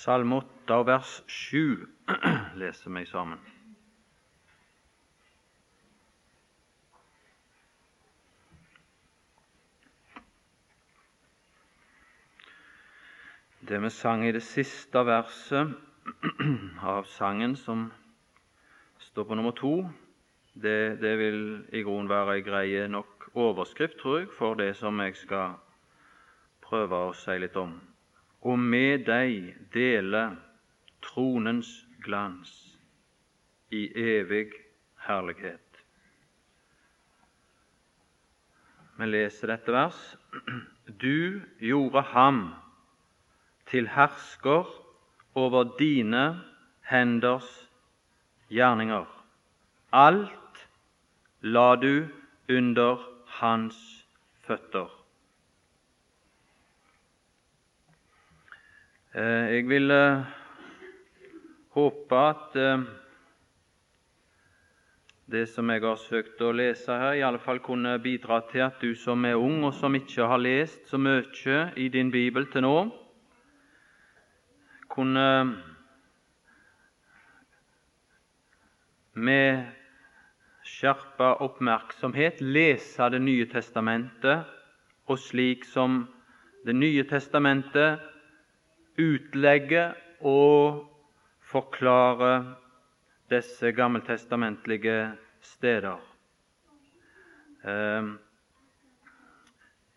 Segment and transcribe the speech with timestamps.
[0.00, 1.88] Salme 8 og vers 7
[2.60, 3.40] leser vi sammen.
[13.60, 15.76] Det vi sang i det siste verset
[16.94, 17.90] av sangen, som
[19.10, 19.74] står på nummer to,
[20.54, 21.40] det, det vil
[21.76, 25.60] i grunnen være ei greie nok overskrift, tror jeg, for det som jeg skal
[26.64, 27.76] prøve å si litt om
[28.40, 30.24] og med deg dele
[31.04, 31.70] tronens
[32.04, 32.52] glans
[33.70, 34.48] i evig
[35.06, 35.82] herlighet.
[39.00, 40.00] Vi leser dette vers.
[41.00, 42.38] Du gjorde ham
[43.70, 44.66] til hersker
[45.38, 46.42] over dine
[46.90, 47.48] henders
[48.50, 49.06] gjerninger.
[49.92, 50.66] Alt
[51.40, 52.08] la du
[52.50, 53.06] under
[53.38, 53.78] hans
[54.42, 54.90] føtter.
[54.90, 55.00] Eh,
[59.14, 60.22] jeg vil eh,
[61.74, 62.82] håpe at eh,
[65.30, 68.78] det som jeg har søkt å lese her, i alle fall kunne bidra til at
[68.78, 72.62] du som er ung, og som ikke har lest så mye i din bibel til
[72.62, 72.76] nå,
[74.90, 75.26] kunne
[79.14, 79.66] med
[80.66, 84.46] skjerpa oppmerksomhet lese Det nye testamentet,
[85.06, 86.06] og slik som
[86.66, 88.06] Det nye testamentet
[89.00, 90.84] utlegge og
[91.50, 92.56] forklare
[93.30, 95.98] disse gammeltestamentlige steder.
[97.64, 98.18] Ehm,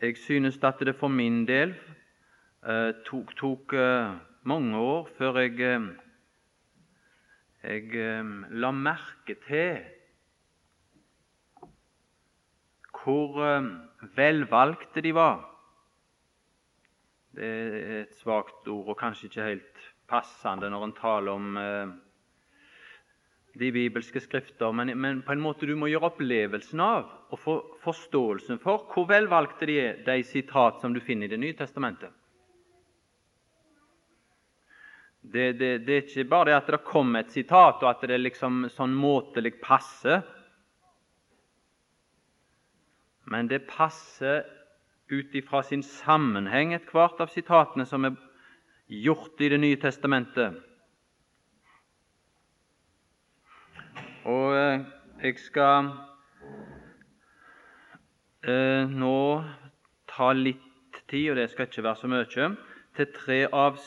[0.01, 1.75] jeg synes at det for min del
[2.67, 5.81] eh, tok, tok eh, mange år før jeg, eh,
[7.63, 9.79] jeg la merke til
[13.03, 13.39] hvor
[14.15, 15.52] velvalgte de var
[17.33, 21.93] det er et svakt ord og kanskje ikke helt passende når en taler om eh,
[23.57, 27.55] de bibelske skrifter, men, men, på en måte du må gjøre opplevelsen av og få
[27.83, 32.13] forståelsen for hvor velvalgte de er, de sitat som du finner i Det nye testamentet.
[35.23, 38.17] Det, det, det, er ikke bare det at det kommer et sitat, og at det
[38.19, 40.19] liksom sånn måtelig passer.
[43.31, 44.43] Men det passer
[45.13, 48.17] ut ifra sin sammenheng ethvert av sitatene som er
[48.87, 50.59] gjort i Det nye testamentet.
[54.25, 54.85] Og eh,
[55.23, 55.89] jeg skal
[58.47, 59.17] eh, nå
[60.07, 62.47] ta litt tid, og det skal ikke være så mye,
[62.95, 63.79] til tre av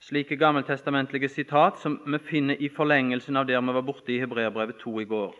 [0.00, 4.78] slike gammeltestamentlige sitat som vi finner i forlengelsen av der vi var borte i Hebreabrevet
[4.82, 5.34] 2 i går.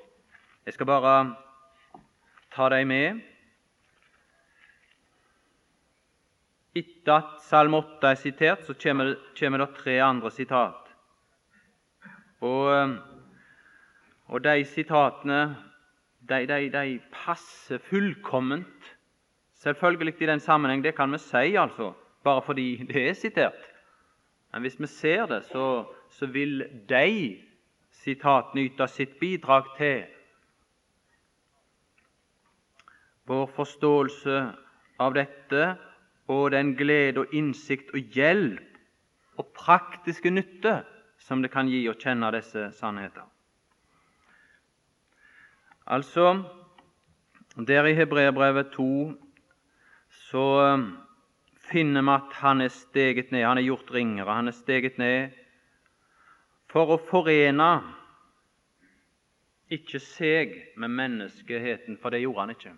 [0.67, 1.35] Jeg skal bare
[2.53, 3.21] ta dem med.
[6.79, 10.93] Etter at Salme 8 er sitert, så kommer, kommer det tre andre sitat.
[12.41, 12.93] Og, eh,
[14.29, 15.41] og de sitatene
[16.29, 18.95] de, de, de, passer fullkomment,
[19.55, 20.85] selvfølgelig i den sammenheng.
[20.85, 21.93] Det kan vi si, altså,
[22.25, 23.69] bare fordi det er sitert.
[24.53, 27.39] Men hvis vi ser det, så, så vil de
[27.91, 30.05] sitatene yte sitt bidrag til
[33.29, 34.39] vår forståelse
[35.05, 35.65] av dette
[36.29, 38.79] og den glede og innsikt og hjelp
[39.39, 40.83] og praktiske nytte
[41.19, 43.25] som det kan gi å kjenne disse sannheter.
[45.89, 46.45] Altså,
[47.57, 48.89] der i Hebreerbrevet 2
[50.29, 50.45] så
[50.75, 50.89] um,
[51.71, 55.33] finner vi at han er steget ned, han er gjort ringere, han er steget ned
[56.69, 57.71] for å forene
[59.73, 62.75] ikke seg med menneskeheten, for det gjorde han ikke.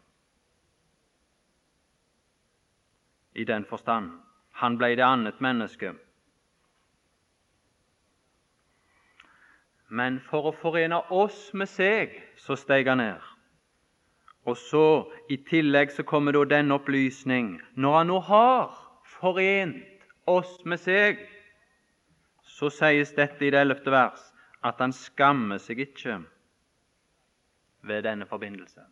[3.35, 4.11] I den forstand.
[4.61, 5.95] Han ble det annet menneske.
[9.91, 13.31] Men for å forene oss med seg, så steg han ned.
[14.49, 14.85] Og så,
[15.29, 17.59] I tillegg så kommer da denne opplysning.
[17.75, 18.71] Når han nå har
[19.19, 21.19] forent oss med seg,
[22.47, 24.23] så sies dette i det ellevte vers
[24.67, 26.21] at han skammer seg ikke
[27.89, 28.83] ved denne forbindelse.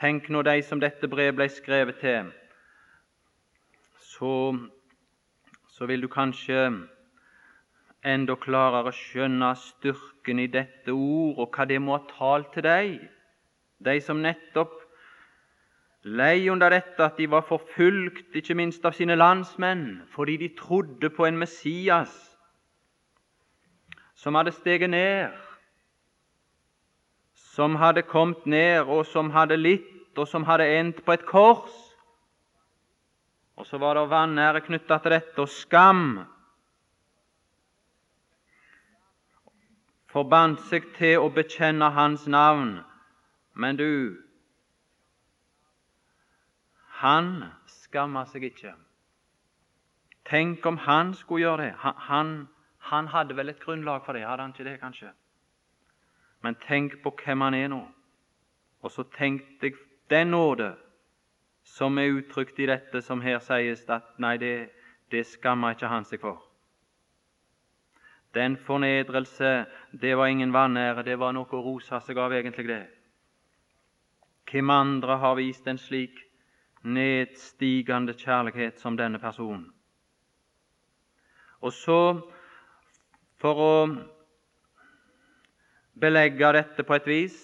[0.00, 2.32] Tenk nå de som dette brevet ble skrevet til,
[4.18, 4.58] så,
[5.68, 6.70] så vil du kanskje
[8.06, 12.98] enda klarere skjønne styrken i dette ord, og hva det må ha talt til deg,
[13.84, 14.72] de som nettopp
[16.06, 21.10] lei under dette at de var forfulgt, ikke minst av sine landsmenn, fordi de trodde
[21.10, 22.14] på en Messias
[24.16, 25.34] som hadde steget ned,
[27.34, 31.85] som hadde kommet ned, og som hadde litt, og som hadde endt på et kors
[33.56, 36.20] Og så var det vanære knytta til dette, og skam.
[40.12, 42.78] Forbandt seg til å bekjenne Hans navn.
[43.56, 44.16] Men du,
[47.00, 48.74] han skamma seg ikke.
[50.28, 51.74] Tenk om han skulle gjøre det.
[51.80, 52.32] Han, han,
[52.78, 55.12] han hadde vel et grunnlag for det, hadde han ikke det, kanskje?
[56.44, 57.82] Men tenk på hvem han er nå.
[58.84, 59.78] Og så tenkte jeg
[60.10, 60.74] den nåde
[61.66, 64.70] som er uttrykt i dette som her sies at nei, det,
[65.10, 66.38] det skammer ikke han seg for.
[68.36, 72.84] Den fornedrelse, det var ingen vanære, det var noe å rose seg av, egentlig det.
[74.46, 76.20] Hvem andre har vist en slik
[76.86, 79.72] nedstigende kjærlighet som denne personen?
[81.64, 82.00] Og så,
[83.40, 83.74] for å
[85.98, 87.38] belegge dette på et vis,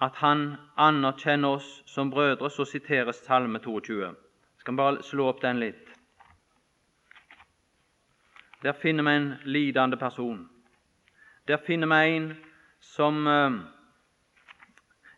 [0.00, 4.14] at han anerkjenner oss som brødre, så siteres Salme 22.
[4.58, 5.92] Skal vi bare slå opp den litt.
[8.62, 10.48] Der finner vi en lidende person.
[11.48, 12.36] Der finner vi en
[12.80, 13.52] som uh,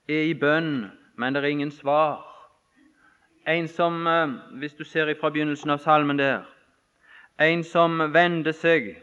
[0.08, 2.22] er i bønn, men det er ingen svar.
[3.46, 6.46] En som, uh, hvis du ser fra begynnelsen av salmen der,
[7.40, 8.94] en som vender seg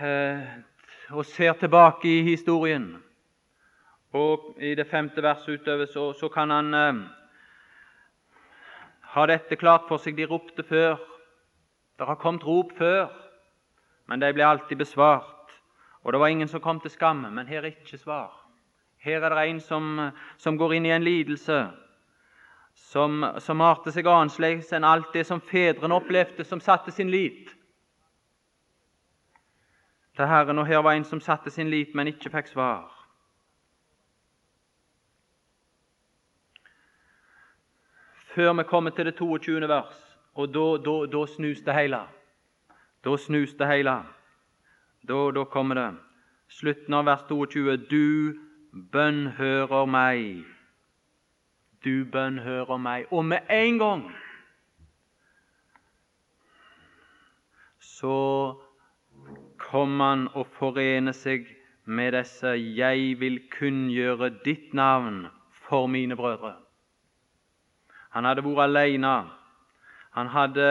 [0.00, 0.46] uh,
[1.10, 2.96] og ser tilbake i historien
[4.12, 7.00] og i det femte verset utover så, så kan han eh,
[9.12, 10.16] ha dette klart for seg.
[10.16, 10.96] De ropte før.
[11.98, 13.10] Det har kommet rop før,
[14.08, 15.52] men de ble alltid besvart.
[16.04, 18.32] Og det var ingen som kom til skamme, men her er ikke svar.
[18.98, 21.58] Her er det en som, som går inn i en lidelse,
[22.74, 27.50] som, som arter seg annerledes enn alt det som fedrene opplevde, som satte sin lit
[30.16, 30.58] til Herren.
[30.58, 32.97] Og her var en som satte sin lit, men ikke fikk svar.
[38.34, 39.68] Før vi kommer til det 22.
[39.68, 42.02] vers, og da, da, da snus det hele.
[43.04, 43.96] Da snus det hele.
[45.08, 45.88] Da, da kommer det.
[46.48, 47.76] Slutten av vers 22.
[47.90, 48.34] Du
[48.92, 50.44] bønnhører meg.
[51.84, 53.06] Du bønnhører meg.
[53.10, 54.04] Og med en gang
[57.80, 58.54] så
[59.58, 61.48] kom han og forener seg
[61.84, 66.67] med disse 'Jeg vil kunngjøre ditt navn for mine brødre'.
[68.14, 69.16] Han hadde vært alene.
[70.16, 70.68] Han hadde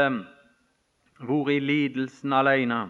[1.19, 2.81] vært i lidelsen alene.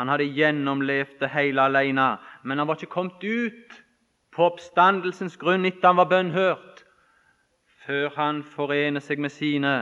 [0.00, 3.80] Han hadde gjennomlevd det hele alene, men han var ikke kommet ut
[4.32, 6.84] på oppstandelsens grunn etter han var bønnhørt,
[7.84, 9.74] før han forener seg med sine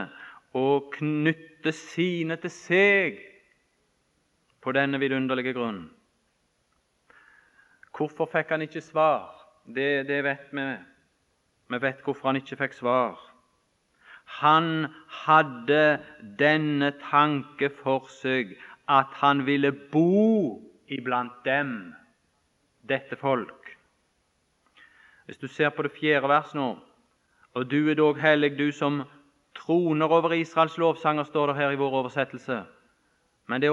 [0.57, 3.21] og knytter sine til seg
[4.59, 5.85] på denne vidunderlige grunn.
[7.95, 9.29] Hvorfor fikk han ikke svar?
[9.67, 10.67] Det, det vet vi.
[11.69, 13.28] Vi vet hvorfor han ikke fikk svar.
[14.39, 14.87] Han
[15.25, 15.99] hadde
[16.39, 18.55] denne tanke for seg
[18.89, 20.59] at han ville bo
[20.89, 21.93] iblant dem,
[22.89, 23.75] dette folk.
[25.25, 26.71] Hvis du ser på det fjerde vers nå
[27.53, 29.03] Og du er dog hellig, du som
[29.57, 32.63] troner over Israels lovsanger, står det her i vår oversettelse.
[33.47, 33.69] Men det,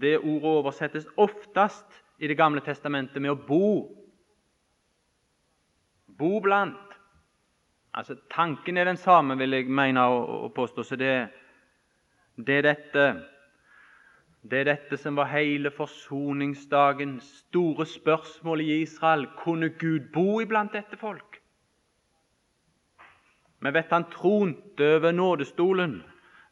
[0.00, 3.88] det ordet oversettes oftest i Det gamle testamentet med å bo.
[6.06, 6.91] Bo blant.
[7.94, 10.82] Altså, Tanken er den samme, vil jeg mene å, påstå.
[10.82, 11.28] Så det,
[12.36, 13.06] det, er dette
[14.42, 17.20] det er dette som var hele forsoningsdagen.
[17.20, 19.26] store spørsmål i Israel.
[19.44, 21.38] Kunne Gud bo iblant dette folk?
[23.62, 26.02] Vi vet han tronte over nådestolen,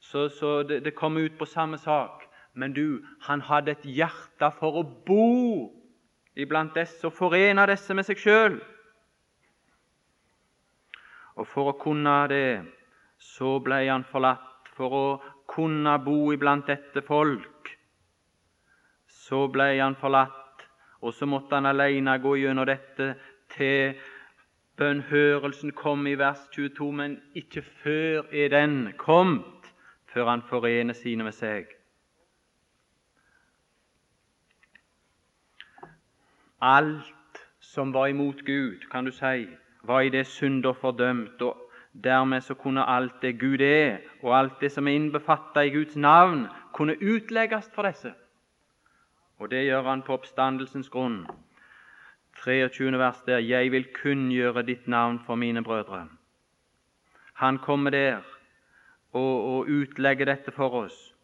[0.01, 2.23] så, så det, det kom ut på samme sak.
[2.55, 5.73] Men du, han hadde et hjerte for å bo
[6.37, 8.61] iblant disse og forene disse med seg sjøl.
[11.39, 12.63] Og for å kunne det,
[13.19, 14.71] så ble han forlatt.
[14.77, 15.07] For å
[15.51, 17.75] kunne bo iblant dette folk,
[19.07, 20.65] så ble han forlatt.
[21.01, 23.15] Og så måtte han alene gå gjennom dette
[23.55, 23.99] til
[24.81, 29.73] bønnhørelsen kom i vers 22, men ikke før er den kommet,
[30.13, 31.69] før han forener sine med seg.
[36.61, 39.49] Alt som var imot Gud, kan du si,
[39.83, 41.71] var i det synder fordømt, og
[42.05, 45.97] dermed så kunne alt det Gud er, og alt det som er innbefattet i Guds
[45.97, 48.13] navn, kunne utlegges for disse.
[49.39, 51.27] Og det gjør han på oppstandelsens grunn.
[52.45, 52.99] 23.
[52.99, 56.09] vers der 'Jeg vil kunngjøre ditt navn for mine brødre'.
[57.35, 58.17] Han kommer der
[59.13, 61.15] og, og utlegger dette for oss.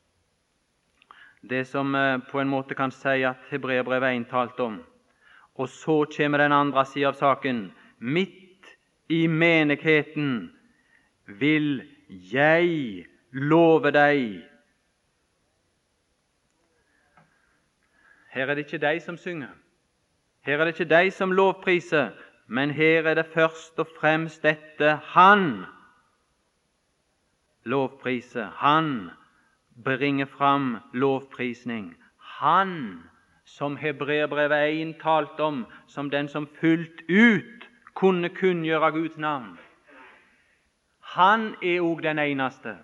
[1.51, 4.83] Det som eh, på en måte kan si at Hebreerbrevet 1 talte om.
[5.55, 7.73] Og så kommer den andre sida av saken.
[7.99, 8.46] Midt
[9.09, 10.53] i menigheten
[11.27, 14.43] vil jeg love deg.
[18.31, 19.55] Her er det ikke de som synger,
[20.47, 22.11] her er det ikke de som lovpriser,
[22.47, 25.65] men her er det først og fremst dette Han
[27.65, 28.51] lovpriser.
[28.57, 29.11] Han
[29.85, 31.97] bringer fram lovprisning.
[32.19, 33.03] Han
[33.45, 37.56] som Hebreerbrevet 1 talte om, som den som fullt ut
[37.97, 39.57] kunne kunngjøre Guds navn.
[41.17, 42.77] Han er òg den eneste.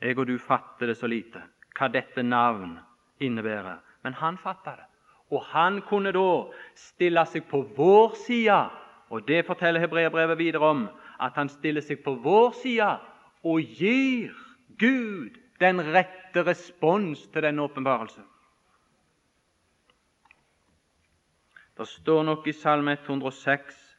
[0.00, 1.42] Jeg og du fatter det så lite,
[1.76, 2.78] hva dette navn
[3.20, 3.80] innebærer.
[4.04, 4.86] Men han fatter det.
[5.30, 6.30] Og han kunne da
[6.74, 8.60] stille seg på vår side,
[9.10, 10.86] og det forteller Hebreerbrevet videre om,
[11.20, 12.88] at han stiller seg på vår side
[13.44, 14.32] og gir
[14.78, 18.22] Gud den rette respons til denne åpenbarelse.
[21.80, 23.96] Det står nok i Salme 106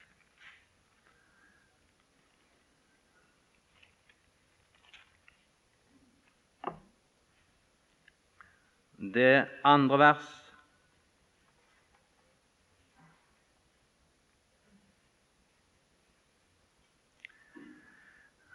[9.14, 10.28] Det andre vers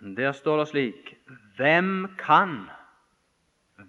[0.00, 1.16] Der står det slik
[1.56, 2.68] Hvem kan?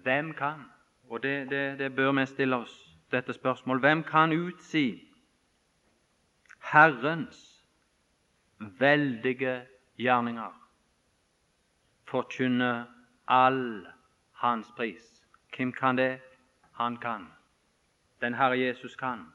[0.02, 0.64] Hvem kan?
[1.08, 3.80] Og det, det, det bør vi stille oss, dette spørsmålet.
[3.80, 5.07] Hvem kan utsi
[6.72, 7.64] Herrens
[8.58, 10.52] veldige gjerninger?
[12.04, 12.86] Forkynne
[13.28, 13.86] all
[14.32, 15.26] hans pris.
[15.56, 16.20] Hvem kan det?
[16.72, 17.26] Han kan.
[18.20, 19.26] Den Herre Jesus kan.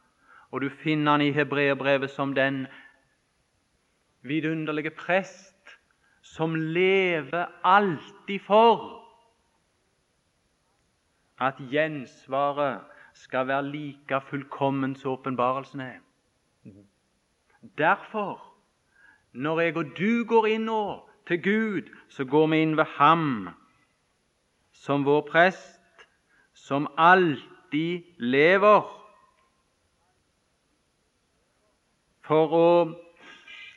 [0.51, 2.67] Og du finner han i hebreerbrevet som den
[4.21, 5.77] vidunderlige prest
[6.21, 8.99] som lever alltid for
[11.41, 12.81] at gjensvaret
[13.13, 15.99] skal være like fullkomment som åpenbarelsen er.
[17.77, 18.55] Derfor,
[19.31, 20.83] når jeg og du går inn nå
[21.27, 23.49] til Gud, så går vi inn ved Ham
[24.83, 26.07] som vår prest,
[26.53, 28.83] som alltid lever,
[32.23, 32.67] for å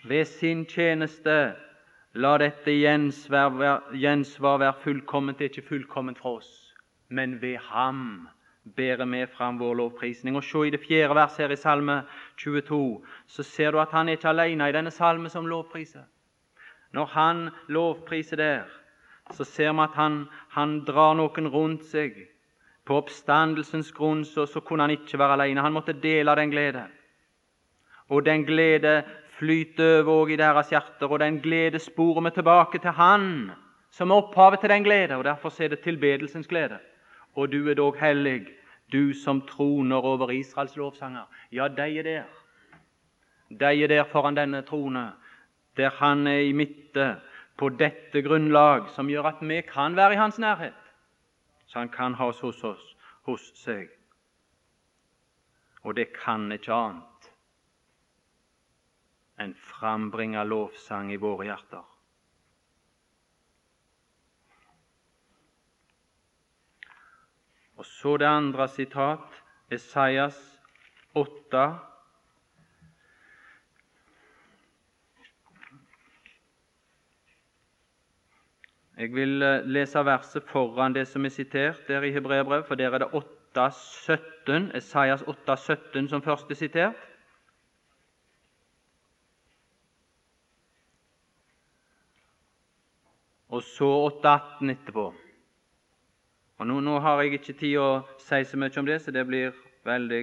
[0.07, 1.55] ved sin tjeneste
[2.16, 3.50] La dette gjensvar
[4.59, 5.38] være fullkomment.
[5.38, 6.52] Det er ikke fullkomment for oss,
[7.09, 8.28] men ved Ham
[8.76, 10.37] bærer vi fram vår lovprisning.
[10.37, 12.02] Og Se i det fjerde verset her i Salme
[12.37, 16.02] 22, så ser du at han er ikke alene i denne salme som lovpriser.
[16.92, 18.64] Når han lovpriser der,
[19.32, 22.16] så ser vi at han, han drar noen rundt seg.
[22.87, 25.61] På oppstandelsens grunn så, så kunne han ikke være alene.
[25.62, 26.87] Han måtte dele den glede.
[28.08, 29.02] Og den glede
[29.38, 33.50] flyter over òg i deres hjerter, og den glede sporer vi tilbake til Han
[33.96, 36.78] som er opphavet til den glede, og derfor er det tilbedelsens glede.
[37.37, 38.47] Og du er dog hellig,
[38.93, 41.26] du som troner over Israels lovsanger.
[41.52, 42.25] Ja, de er der.
[43.50, 45.12] De er der foran denne trone,
[45.76, 47.21] der Han er i midte,
[47.57, 50.75] på dette grunnlag som gjør at vi kan være i Hans nærhet.
[51.66, 53.88] Så Han kan ha oss hos oss, hos seg.
[55.83, 57.33] Og det kan ikke annet
[59.38, 61.85] enn frambringe lovsang i våre hjerter.
[67.76, 70.61] Og så det andre sitat, Esaias
[71.14, 71.78] 8.
[78.97, 82.95] Jeg vil eh, lese verset foran det som er sitert der i Hebreabrevet, for der
[82.95, 83.71] er det 8,
[84.06, 87.06] 17, Esaias 8, 17 som først er sitert.
[93.49, 93.88] og så
[94.25, 95.06] 8.18 etterpå.
[96.58, 97.88] Og nå, nå, har jeg ikke tid å
[98.22, 99.52] si så mye om det, så det blir
[99.84, 100.22] veldig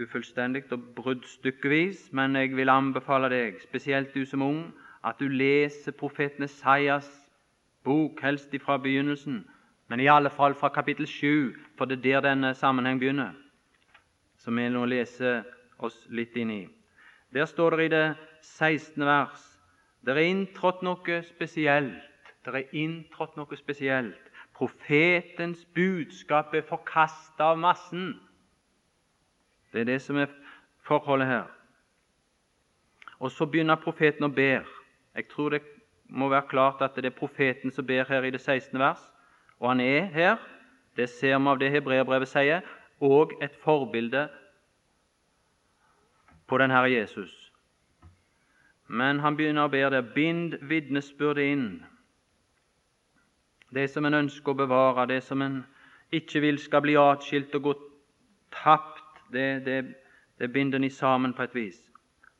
[0.00, 4.62] ufullstendig og bruddstykkevis, men jeg vil anbefale deg, spesielt du som ung,
[5.04, 7.08] at du leser profeten Esaias
[7.84, 9.42] bok, helst fra begynnelsen,
[9.88, 13.34] men i alle fall fra kapittel 7, for det er der denne sammenheng begynner,
[14.40, 15.42] som vi nå leser
[15.78, 16.62] oss litt inn i.
[17.34, 18.06] Der står det i det
[18.42, 19.04] 16.
[19.04, 19.46] vers
[20.00, 22.06] det er inntrådt noe spesielt
[22.44, 24.29] det er inntrådt noe spesielt.
[24.60, 28.10] Profetens budskap er forkasta av massen.
[29.72, 30.28] Det er det som er
[30.84, 31.46] forholdet her.
[33.20, 34.68] Og så begynner profeten å ber.
[35.16, 35.62] Jeg tror det
[36.12, 38.76] må være klart at det er profeten som ber her i det 16.
[38.78, 39.00] vers.
[39.60, 40.36] Og han er her,
[40.96, 42.60] det ser vi av det hebreerbrevet sier,
[43.00, 44.26] og et forbilde
[46.46, 47.32] på den Herre Jesus.
[48.88, 50.04] Men han begynner å be der.
[50.04, 51.68] Bind vitnesbyrdet inn
[53.74, 55.60] det som en ønsker å bevare, det som en
[56.12, 57.74] ikke vil skal bli atskilt og gå
[58.54, 59.78] tapt, det, det,
[60.38, 61.78] det binder en sammen på et vis.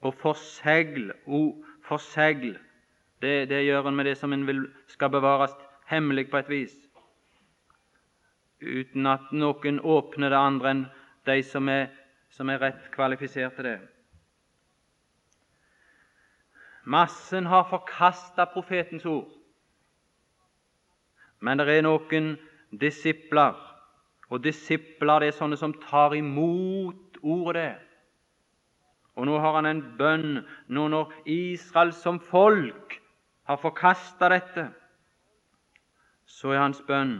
[0.02, 2.58] Og forsegl, o, forsegl
[3.20, 5.52] Det, det gjør en med det som en vil skal bevares
[5.90, 6.72] hemmelig på et vis,
[8.62, 10.80] uten at noen åpner det andre enn
[11.28, 11.90] de som er,
[12.32, 13.75] som er rett kvalifisert til det.
[16.84, 19.28] Massen har forkasta profetens ord,
[21.40, 22.35] men det er noen
[22.80, 23.56] disipler,
[24.30, 27.75] og disipler det er sånne som tar imot ordet.
[29.18, 33.00] Og nå har han en bønn nå når Israel som folk
[33.49, 34.68] har forkasta dette,
[36.30, 37.18] så er hans bønn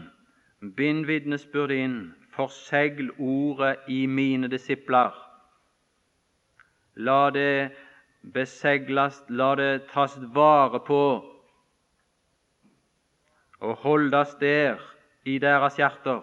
[0.77, 1.97] bind vitnesbyrdet inn,
[2.31, 5.11] forsegl ordet i mine disipler.
[6.95, 7.71] La det
[8.33, 11.01] besegles, la det tas vare på
[13.61, 14.81] og holdes der
[15.25, 16.21] i deres hjerter.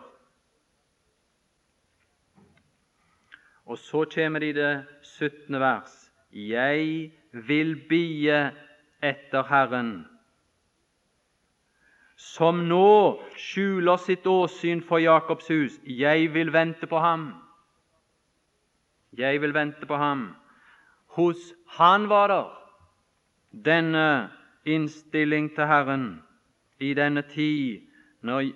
[3.68, 5.60] Og så kommer det i det 17.
[5.60, 6.12] vers.
[6.32, 8.38] Jeg vil bie
[9.02, 10.06] etter Herren,
[12.16, 15.78] som nå skjuler sitt åsyn for Jakobs hus.
[15.84, 17.30] Jeg vil vente på ham.
[19.12, 20.32] Jeg vil vente på ham.
[21.14, 22.48] Hos han var der
[23.52, 24.30] denne
[24.64, 26.08] innstilling til Herren
[26.80, 27.80] i denne tid,
[28.22, 28.52] når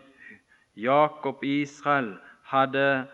[0.77, 2.15] Jakob Israel
[2.45, 3.07] hadde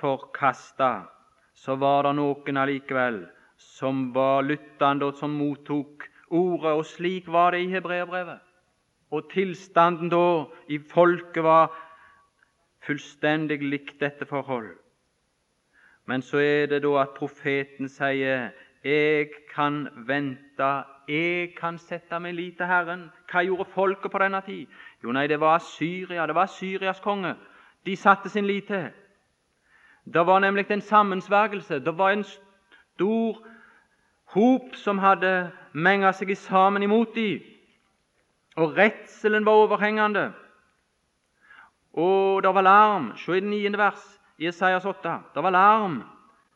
[0.00, 1.06] forkasta,
[1.54, 3.22] så var det noen allikevel
[3.56, 6.72] som var lyttende, og som mottok ordet.
[6.72, 8.40] Og slik var det i hebreerbrevet.
[9.10, 11.70] Og tilstanden da i folket var
[12.86, 14.74] fullstendig likt dette forhold.
[16.06, 18.50] Men så er det da at profeten sier
[18.86, 23.08] jeg kan vente, jeg kan sette meg lit til Herren.
[23.26, 24.66] Hva gjorde folket på denne tid?
[25.02, 27.34] Jo, nei, det var Syria, det var Syrias konge.
[27.86, 28.90] De satte sin lit til.
[30.06, 31.80] Det var nemlig en sammensvergelse.
[31.82, 33.42] Det var en stor
[34.36, 37.42] hop som hadde menga seg sammen imot dem,
[38.56, 40.30] og redselen var overhengende.
[41.92, 43.10] Og det var larm.
[43.16, 44.04] Se i det niende vers
[44.38, 45.18] i Esaias 8.
[45.34, 46.02] Det var larm.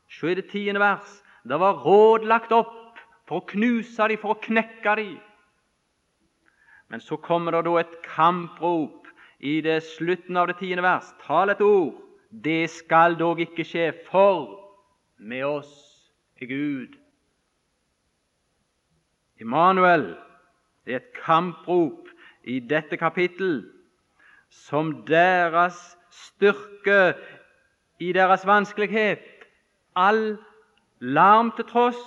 [0.08, 1.22] Se i det tiende vers.
[1.42, 2.98] Det var råd lagt opp
[3.28, 5.18] for å knuse dem, for å knekke dem.
[6.90, 9.08] Men så kommer det da et kamprop
[9.40, 11.12] i det slutten av det tiende vers.
[11.24, 11.94] Tal et ord.
[12.30, 14.58] Det skal dog ikke skje, for
[15.18, 15.70] med oss
[16.40, 16.96] er Gud
[19.40, 20.12] Immanuel
[20.84, 22.08] det er et kamprop
[22.48, 23.62] i dette kapittel
[24.50, 25.76] som deres
[26.10, 27.14] styrke
[28.00, 29.22] i deres vanskelighet,
[29.94, 30.38] all
[31.00, 32.00] larm til tross.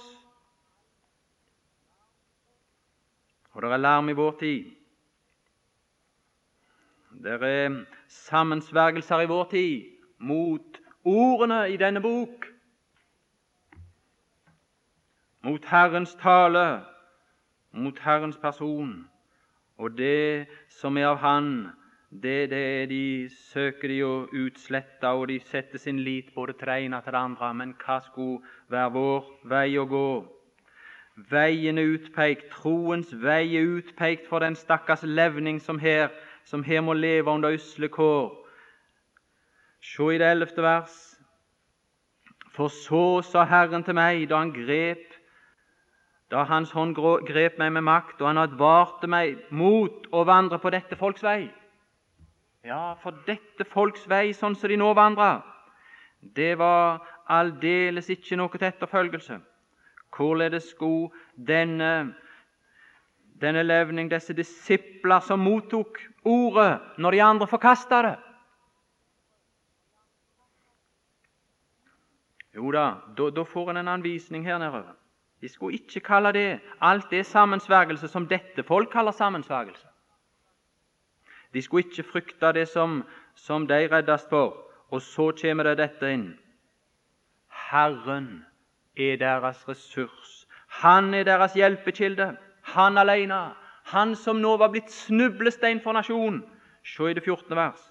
[3.53, 4.71] Og det er larm i vår tid.
[7.23, 9.84] Det er sammensvergelser i vår tid
[10.17, 12.47] mot ordene i denne bok,
[15.43, 16.84] mot Herrens tale
[17.73, 19.10] mot Herrens person.
[19.77, 21.47] Og det som er av Han,
[22.21, 24.12] det, det er de søker de å
[24.45, 27.54] utslette, og de setter sin lit både til det ene til det andre.
[27.54, 30.10] Men hva skulle være vår vei å gå?
[31.30, 36.12] Veien er utpekt, troens vei er utpekt for den stakkars levning som her,
[36.45, 38.32] som her må leve under usle kår.
[39.82, 40.95] Se i det ellevte vers.
[42.54, 45.10] For så sa Herren til meg da han grep
[46.34, 50.71] da Hans hånd grep meg med makt, og han advarte meg mot å vandre på
[50.73, 51.52] dette folks vei.
[52.63, 55.41] Ja, for dette folks vei, sånn som de nå vandrer,
[56.23, 59.39] det var aldeles ikke noe til etterfølgelse.
[60.15, 62.13] Hvorledes skulle denne,
[63.43, 68.19] denne levning, disse disipler som mottok ordet når de andre forkasta det
[72.54, 74.93] Jo da, da får en en anvisning her nedover.
[75.41, 79.88] De skulle ikke kalle det alt det sammensvergelse som dette folk kaller sammensvergelse.
[81.54, 83.04] De skulle ikke frykte det som,
[83.36, 84.58] som de reddes for.
[84.89, 86.28] Og så kommer det dette inn.
[87.70, 88.46] Herren
[88.98, 90.48] er deres ressurs.
[90.82, 92.36] Han er deres hjelpekilde.
[92.62, 93.54] Han alene.
[93.84, 96.44] Han som nå var blitt snublestein for nasjonen.
[96.84, 97.56] Se i det 14.
[97.56, 97.82] vers.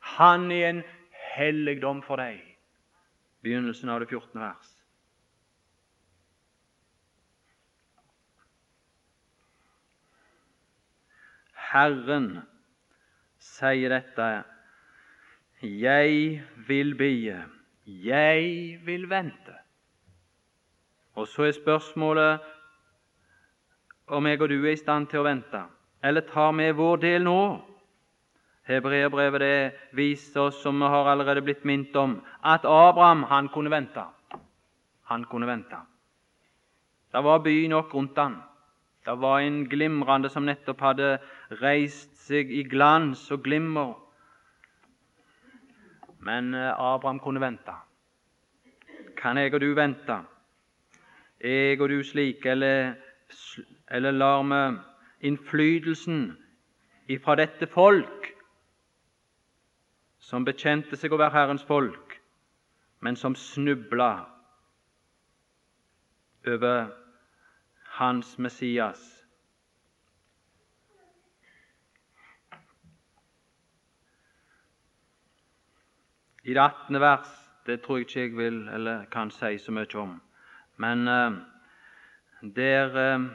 [0.00, 0.82] Han er en
[1.36, 2.40] helligdom for deg.
[3.42, 4.40] Begynnelsen av det 14.
[4.40, 4.79] vers.
[11.70, 12.40] Herren
[13.38, 14.28] sier dette
[15.62, 17.36] Jeg vil bie,
[17.86, 19.54] jeg vil vente.
[21.14, 22.40] Og så er spørsmålet
[24.10, 25.62] om jeg og du er i stand til å vente,
[26.02, 27.40] eller tar vi vår del nå?
[28.66, 33.70] Hebreerbrevet det viser oss, som vi har allerede blitt minnet om, at Abraham han kunne
[33.70, 34.04] vente.
[35.10, 35.78] Han kunne vente.
[37.12, 38.40] Det var by nok rundt han.
[39.06, 41.06] Det var en glimrende som nettopp hadde
[41.62, 43.94] reist seg i glans og glimmer.
[46.20, 47.72] Men eh, Abraham kunne vente.
[49.16, 50.18] Kan jeg og du vente?
[51.40, 52.92] Jeg og du slik, eller,
[53.88, 54.60] eller lar vi
[55.28, 56.36] innflytelsen
[57.08, 58.28] ifra dette folk,
[60.20, 62.18] som bekjente seg å være Herrens folk,
[63.00, 64.12] men som snubla
[66.46, 66.99] over
[68.00, 69.00] hans Messias.
[76.44, 77.00] I det 18.
[77.00, 77.28] vers
[77.66, 80.16] det tror jeg ikke jeg vil eller kan si så mye om,
[80.80, 81.36] men uh,
[82.56, 83.26] der uh,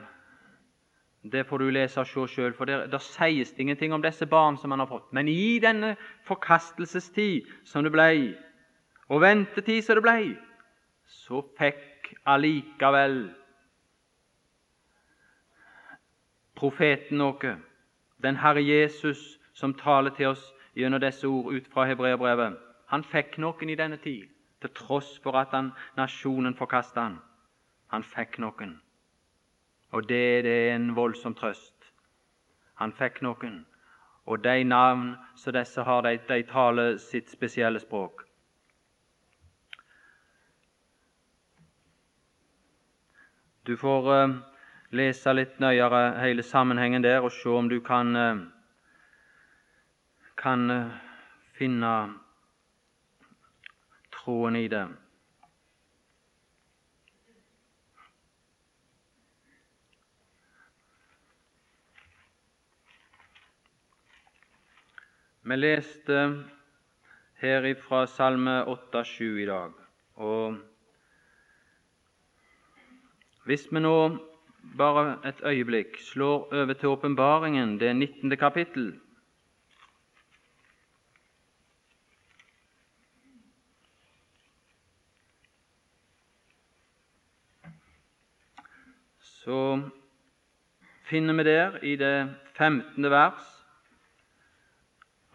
[1.31, 4.25] det får du lese og se sjøl, for der, der sies det ingenting om disse
[4.25, 5.13] barn som han har fått.
[5.13, 8.35] Men i denne forkastelsestid som det ble,
[9.09, 10.35] og ventetid som det ble,
[11.05, 13.27] så fikk allikevel
[16.55, 17.57] profeten vår,
[18.23, 22.57] Den Herre Jesus som taler til oss gjennom disse ord ut fra hebreerbrevet.
[22.87, 24.27] Han fikk noen i denne tid,
[24.61, 27.19] til tross for at han, nasjonen forkasta han.
[27.87, 28.79] Han fikk noen.
[29.91, 31.91] Og det, det er en voldsom trøst.
[32.75, 33.65] Han fikk noen.
[34.25, 38.25] Og de navn som disse har, de, de taler sitt spesielle språk.
[43.65, 44.35] Du får uh,
[44.95, 48.43] lese litt nøyere hele sammenhengen der og se om du kan, uh,
[50.39, 50.93] kan uh,
[51.57, 51.95] finne
[54.15, 54.85] troen i det.
[65.45, 66.21] Vi leste
[67.37, 69.75] her ifra Salme 8-7 i dag.
[70.15, 70.57] og
[73.45, 73.97] Hvis vi nå
[74.77, 78.37] bare et øyeblikk slår over til åpenbaringen, det 19.
[78.37, 78.99] kapittel
[89.19, 89.81] Så
[91.05, 93.11] finner vi der i det 15.
[93.11, 93.55] vers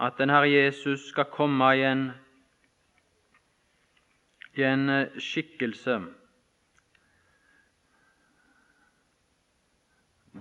[0.01, 2.11] at den Herre Jesus skal komme i en,
[4.57, 6.01] i en eh, skikkelse.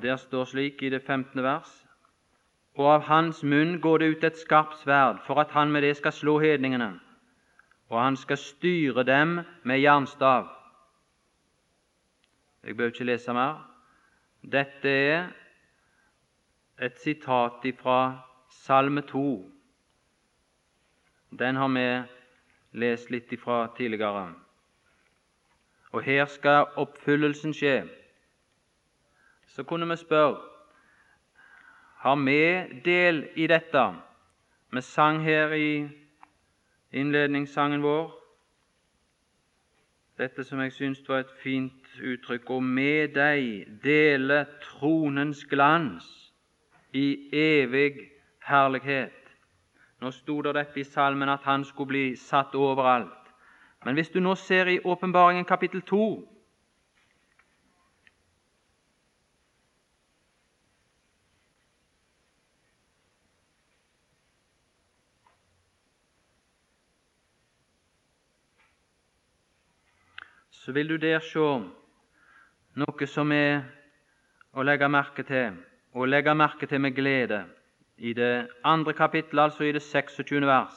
[0.01, 1.43] Der står slik i det 15.
[1.43, 1.85] vers
[2.73, 5.97] Og av hans munn går det ut et skarpt sverd, for at han med det
[5.97, 6.99] skal slå hedningene,
[7.89, 10.47] og han skal styre dem med jernstav.
[12.63, 13.59] Jeg bør ikke lese mer.
[14.41, 15.27] Dette er
[16.79, 19.51] et sitat fra Salme 2.
[21.39, 21.87] Den har vi
[22.71, 24.33] lest litt ifra tidligere.
[25.91, 27.98] Og her skal oppfyllelsen skje.
[29.59, 30.37] Så kunne vi spørre
[31.95, 33.81] har vi del i dette.
[34.71, 35.89] Vi sang her i
[36.91, 38.13] innledningssangen vår
[40.17, 42.49] dette som jeg syns var et fint uttrykk.
[42.49, 46.07] Og med deg dele tronens glans
[46.95, 47.99] i evig
[48.47, 49.35] herlighet.
[49.99, 53.33] Nå sto det dette i salmen at han skulle bli satt overalt.
[53.83, 56.38] Men hvis du nå ser i Åpenbaringen kapittel 2
[70.59, 71.39] så vil du der se
[72.75, 73.61] noe som er
[74.51, 75.55] å legge merke til,
[75.95, 77.45] og legge merke til med glede
[77.95, 80.41] i det andre kapittelet, altså i det 26.
[80.47, 80.75] vers.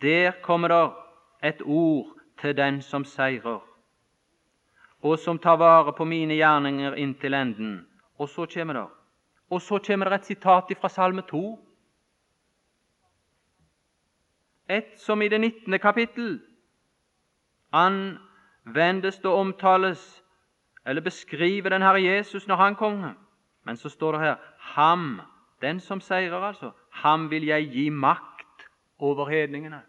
[0.00, 3.60] Der kommer det et ord til den som seirer,
[5.02, 7.86] og som tar vare på mine gjerninger inntil enden.
[8.18, 8.88] Og så kommer det
[9.50, 11.58] Og så kommer det et sitat fra Salme 2.
[14.68, 15.78] Et som i det 19.
[15.78, 16.40] kapittel
[18.70, 20.22] anvendes det omtales
[20.86, 23.12] eller beskriver den Herre Jesus når han kommer.
[23.64, 25.20] Men så står det her ham
[25.62, 29.82] den som seirer, altså, ham vil jeg gi makt over hedningene.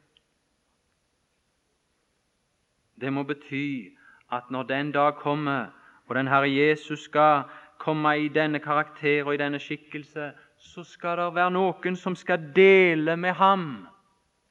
[3.02, 3.96] Det må bety
[4.32, 5.66] at når den dag kommer,
[6.08, 7.44] og den Herre Jesus skal
[7.78, 12.52] komme i denne karakter og i denne skikkelse, så skal det være noen som skal
[12.56, 13.88] dele med ham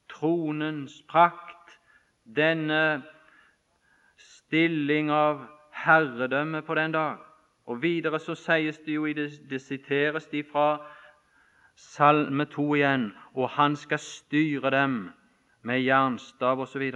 [0.08, 1.78] tronens prakt,
[2.36, 3.02] denne
[4.50, 5.44] stilling av
[5.84, 7.22] herredømme på den dag.
[7.70, 10.80] Og Videre så sies det jo, det, siteres de fra
[11.78, 15.10] Salme 2 igjen, og han skal styre dem
[15.62, 16.90] med jernstav osv.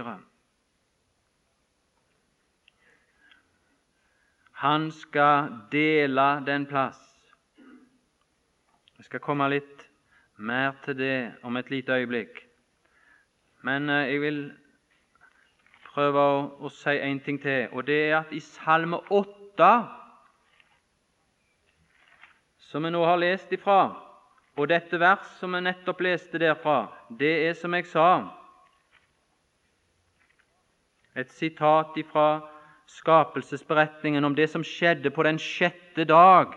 [4.55, 6.99] han skal dele den plass.
[8.97, 9.83] Jeg skal komme litt
[10.37, 12.39] mer til det om et lite øyeblikk.
[13.67, 14.39] Men eh, jeg vil
[15.95, 19.69] prøve å, å si en ting til, og det er at i Salme 8,
[22.67, 23.79] som vi nå har lest ifra,
[24.55, 26.85] og dette vers som vi nettopp leste derfra,
[27.19, 28.09] det er som jeg sa,
[31.15, 32.43] et sitat ifra
[32.91, 36.51] skapelsesberetningen om det som skjedde på den sjette dag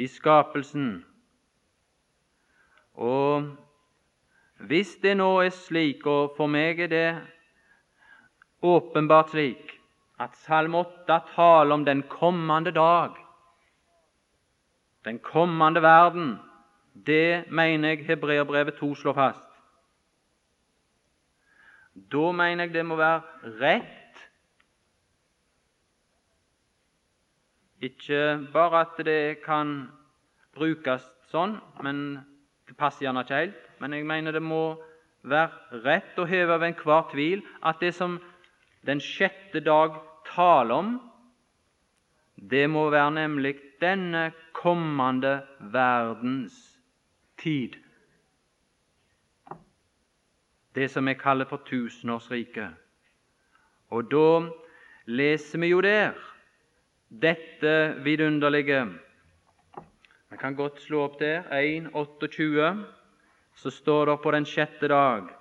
[0.00, 1.04] i skapelsen.
[2.94, 3.52] Og
[4.58, 7.08] hvis det nå er slik, og for meg er det
[8.64, 9.74] åpenbart slik,
[10.20, 13.16] at Salme 8 taler om den kommende dag,
[15.04, 16.36] den kommende verden,
[17.06, 19.50] det mener jeg Hebreerbrevet 2 slår fast.
[21.94, 24.22] Da mener jeg det må være rett,
[27.84, 29.90] ikke bare at det kan
[30.54, 31.98] brukes sånn, men
[32.68, 33.60] det passer gjerne ikke helt.
[33.84, 34.78] Men jeg mener det må
[35.28, 38.14] være rett å heve over enhver tvil at det som
[38.88, 39.98] den sjette dag
[40.30, 40.94] taler om,
[42.40, 43.52] det må være nemlig
[43.84, 45.34] denne kommende
[45.74, 46.56] verdens
[47.44, 47.76] tid.
[50.72, 52.72] Det som vi kaller for tusenårsriket.
[53.92, 54.26] Og da
[55.12, 56.16] leser vi jo der
[57.12, 58.86] dette vidunderlige
[60.32, 63.03] Vi kan godt slå opp der, 1.28
[63.54, 65.32] så står det på den sjette dag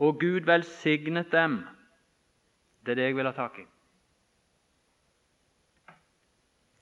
[0.00, 1.58] Og Gud velsignet dem.
[2.86, 3.66] Det er det jeg vil ha tak i.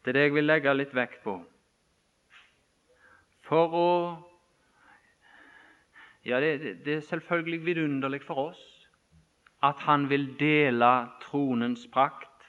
[0.04, 1.34] Det er det jeg vil legge litt vekt på.
[3.48, 3.88] For å
[6.28, 8.64] ja, det, det er selvfølgelig vidunderlig for oss
[9.62, 12.44] at han vil dele tronens prakt.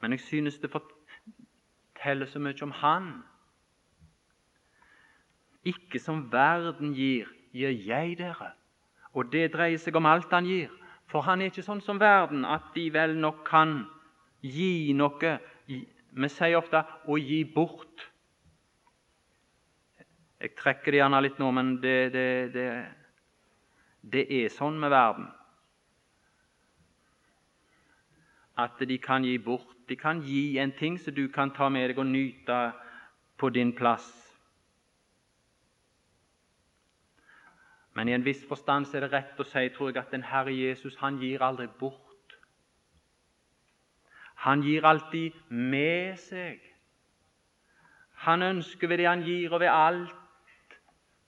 [0.00, 3.12] Men jeg synes det forteller så mye om han.
[5.64, 8.50] Ikke som verden gir, gir jeg dere.
[9.12, 10.68] Og det dreier seg om alt han gir.
[11.08, 13.84] For han er ikke sånn som verden, at de vel nok kan
[14.42, 15.38] gi noe
[16.14, 18.13] Vi sier ofte 'å gi bort'.
[20.44, 22.64] Jeg trekker det gjerne litt nå, men det, det, det,
[24.12, 25.30] det er sånn med verden
[28.60, 29.70] at de kan gi bort.
[29.88, 32.58] De kan gi en ting som du kan ta med deg og nyte
[33.40, 34.10] på din plass.
[37.96, 40.52] Men i en viss forstand er det rett å si tror jeg, at den Herre
[40.52, 42.36] Jesus han gir aldri bort.
[44.44, 46.60] Han gir alltid med seg.
[48.28, 50.20] Han ønsker ved det han gir, og ved alt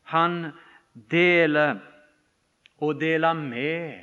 [0.07, 0.53] han
[1.11, 1.79] deler
[2.79, 4.03] og deler med.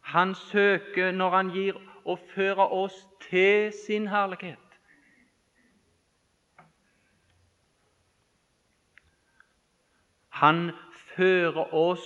[0.00, 4.60] Han søker, når han gir, å føre oss til sin herlighet.
[10.36, 10.70] Han
[11.16, 12.04] fører oss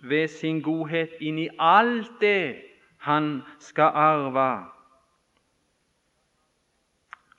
[0.00, 2.62] ved sin godhet inn i alt det
[3.02, 4.48] han skal arve.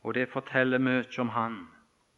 [0.04, 1.62] Og det forteller mye om han.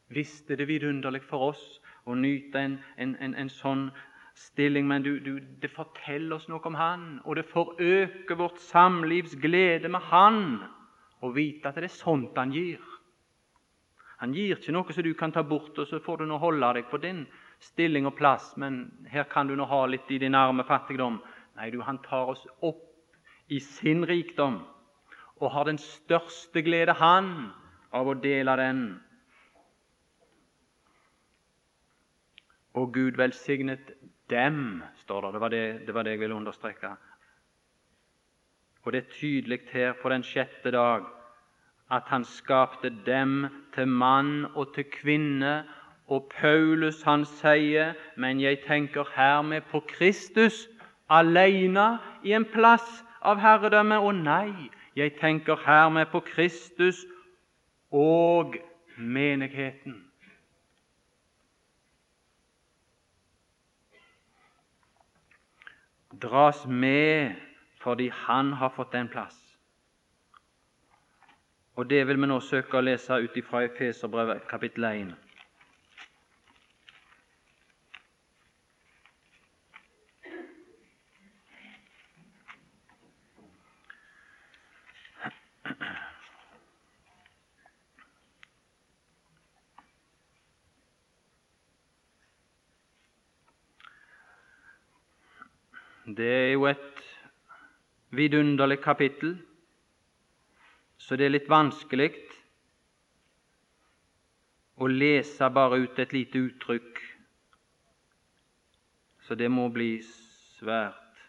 [0.09, 1.65] Visste det vidunderlig for oss
[2.05, 3.87] og nyte en, en, en, en sånn
[4.35, 9.37] stilling, men du, du, det forteller oss noe om Han, og det forøker vårt samlivs
[9.41, 10.43] glede med Han
[11.23, 12.83] å vite at det er sånt Han gir.
[14.21, 16.71] Han gir ikke noe som du kan ta bort, og så får du nå holde
[16.77, 17.25] deg på din
[17.63, 21.19] stilling og plass, men her kan du nå ha litt i din arme fattigdom.
[21.55, 22.83] Nei, du, han tar oss opp
[23.47, 24.61] i sin rikdom
[25.43, 27.51] og har den største glede, han,
[27.95, 28.79] av å dele den
[32.75, 33.91] Og Gud velsignet
[34.29, 35.33] dem, står det.
[35.33, 36.95] Det var det, det var det, jeg ville understreke.
[38.83, 41.05] Og det er tydelig her på den sjette dag
[41.91, 45.63] at han skapte dem til mann og til kvinne.
[46.07, 50.67] Og Paulus han sier, men jeg tenker hermed på Kristus
[51.09, 53.97] alene i en plass av herredømme.
[53.97, 57.05] Og nei, jeg tenker hermed på Kristus
[57.91, 58.57] og
[58.97, 60.04] menigheten.
[66.21, 67.35] Dras med
[67.81, 69.37] fordi han har fått en plass.
[71.75, 75.24] Og Det vil vi nå søke å lese ut fra Efeserbrevet kapittel 1.
[96.05, 97.01] Det er jo et
[98.09, 99.39] vidunderlig kapittel,
[100.97, 102.11] så det er litt vanskelig
[104.77, 107.01] å lese bare ut et lite uttrykk.
[109.25, 111.23] Så det må bli svært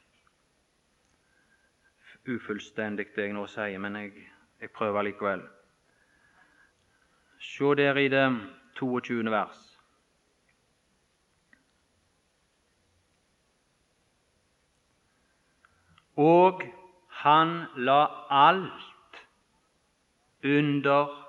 [2.29, 4.27] ufullstendig, det jeg nå sier, men jeg,
[4.61, 5.47] jeg prøver likevel.
[7.41, 8.27] Se der i det
[8.77, 9.25] 22.
[9.33, 9.66] vers.
[16.17, 16.63] Og
[17.09, 19.23] han la alt
[20.45, 21.27] under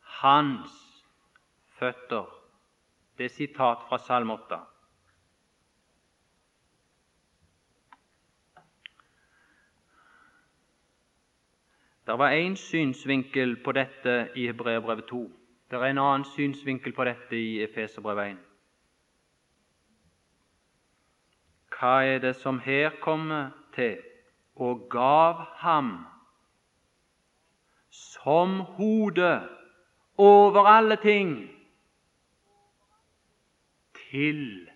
[0.00, 1.04] hans
[1.78, 2.26] føtter.
[3.18, 4.58] Det er sitat fra Salme 8.
[12.06, 15.32] Det var én synsvinkel på dette i Hebreabrevet 2.
[15.70, 18.36] Det er en annen synsvinkel på dette i Efeserbrevet 1.
[21.78, 23.98] Hva er det som her kommer til?
[24.56, 26.06] Og gav ham
[27.90, 29.48] som hode
[30.16, 31.50] over alle ting
[34.10, 34.68] til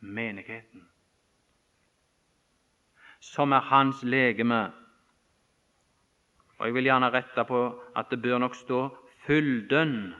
[0.00, 0.88] menigheten,
[3.20, 4.72] som er hans legeme.
[6.58, 8.88] Og Jeg vil gjerne rette på at det bør nok stå
[9.26, 10.14] fylden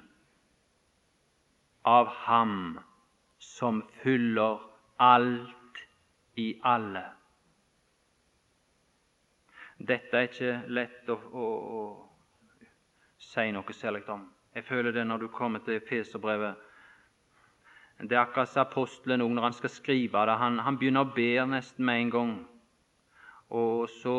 [1.87, 2.79] av Ham
[3.39, 4.59] som fyller
[4.99, 5.83] alt
[6.37, 7.05] i alle.
[9.79, 14.25] Dette er ikke lett å, å, å si noe særlig om.
[14.57, 16.57] Jeg føler det når du kommer til Feserbrevet.
[18.01, 20.37] Det er akkurat som apostelen når han skal skrive det.
[20.41, 22.37] Han, han begynner å be nesten med en gang.
[23.57, 24.17] Og så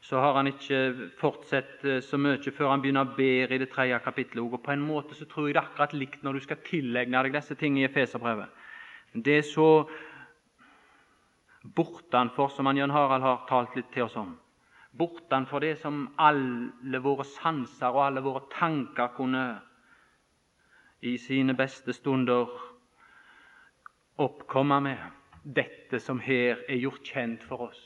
[0.00, 3.70] så har han ikke fortsatt eh, så mye før han begynner å be i det
[3.72, 4.44] tredje kapittelet.
[4.44, 7.22] Og på en måte så tror jeg det er akkurat likt når du skal tilegne
[7.26, 8.52] deg disse tingene i Feserbrevet.
[9.14, 9.88] Det er så
[11.74, 14.36] bortenfor, som han Jan Harald har talt litt til oss om,
[14.96, 19.44] bortenfor det som alle våre sanser og alle våre tanker kunne
[21.00, 22.48] i sine beste stunder
[24.18, 24.98] oppkomme med.
[25.44, 27.84] Dette som her er gjort kjent for oss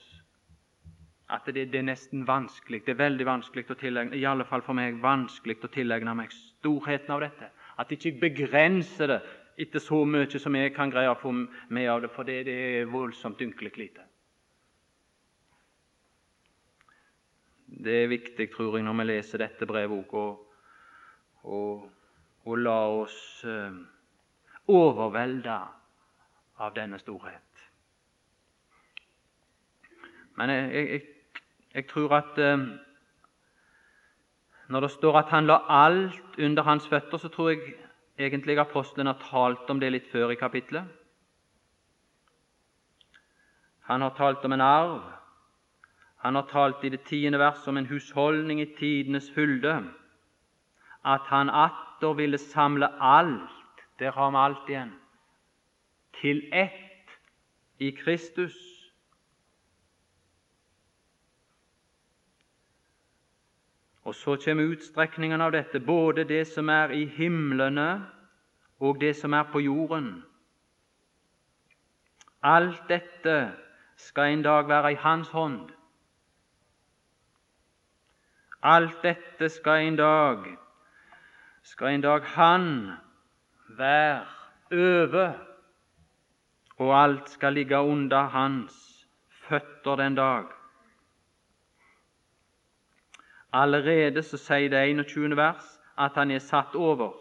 [1.33, 4.61] at det, det, er nesten vanskelig, det er veldig vanskelig å tilegne, i alle fall
[4.67, 7.49] for meg vanskelig å tilegne meg storheten av dette.
[7.81, 9.21] At ikke jeg begrenser det
[9.65, 12.57] etter så mye som jeg kan greie å få med av det, for det, det
[12.83, 14.05] er voldsomt ynkelig lite.
[17.73, 20.37] Det er viktig, tror jeg, når vi leser dette brevet òg,
[21.43, 23.17] å la oss
[23.49, 23.73] uh,
[24.69, 25.57] overvelde
[26.63, 27.65] av denne storhet.
[30.37, 31.03] Men jeg, jeg,
[31.75, 32.65] jeg tror at eh,
[34.73, 37.75] når det står at han la alt under hans føtter, så tror jeg
[38.19, 40.85] egentlig apostelen har talt om det litt før i kapittelet.
[43.91, 45.22] Han har talt om en arv.
[46.23, 49.75] Han har talt i det tiende vers om en husholdning i tidenes fylde.
[51.05, 53.51] At han atter ville samle alt
[53.99, 54.93] Der har vi alt igjen.
[56.21, 57.11] Til ett
[57.79, 58.55] i Kristus
[64.05, 68.07] Og så kommer utstrekningen av dette, både det som er i himlene
[68.81, 70.25] og det som er på jorden.
[72.43, 73.53] Alt dette
[73.97, 75.71] skal en dag være i Hans hånd.
[78.63, 80.45] Alt dette skal en dag
[81.63, 82.91] skal en dag Han
[83.79, 84.27] være
[84.73, 85.33] over,
[86.79, 90.45] og alt skal ligge under Hans føtter den dag.
[93.53, 95.37] Allerede så sier det 21.
[95.37, 97.13] vers at han er satt over.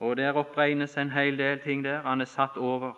[0.00, 2.02] Og der oppregnes en hel del ting der.
[2.02, 2.92] Han er satt over.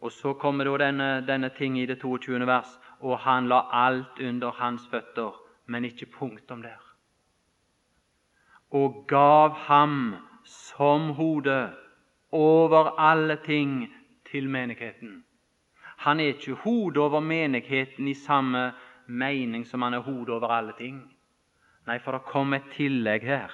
[0.00, 2.46] Og så kommer da denne, denne ting i det 22.
[2.46, 5.32] vers, og han la alt under hans føtter,
[5.66, 6.82] men ikke punktum der.
[8.70, 11.72] Og gav ham som hode
[12.32, 13.94] over alle ting
[14.30, 15.24] til menigheten.
[15.98, 18.72] Han er ikke hodet over menigheten i samme
[19.06, 21.00] mening som han er hodet over alle ting.
[21.86, 23.52] Nei, for det kom et tillegg her,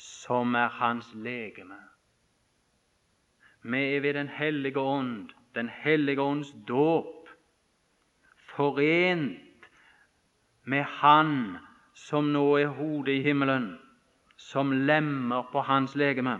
[0.00, 1.76] som er hans legeme.
[3.62, 7.23] Vi er ved Den hellige ånd, Den hellige ånds dåp,
[8.56, 9.68] forent
[10.64, 11.58] med Han
[11.94, 13.78] som nå er hodet i himmelen,
[14.36, 16.38] som lemmer på hans legeme.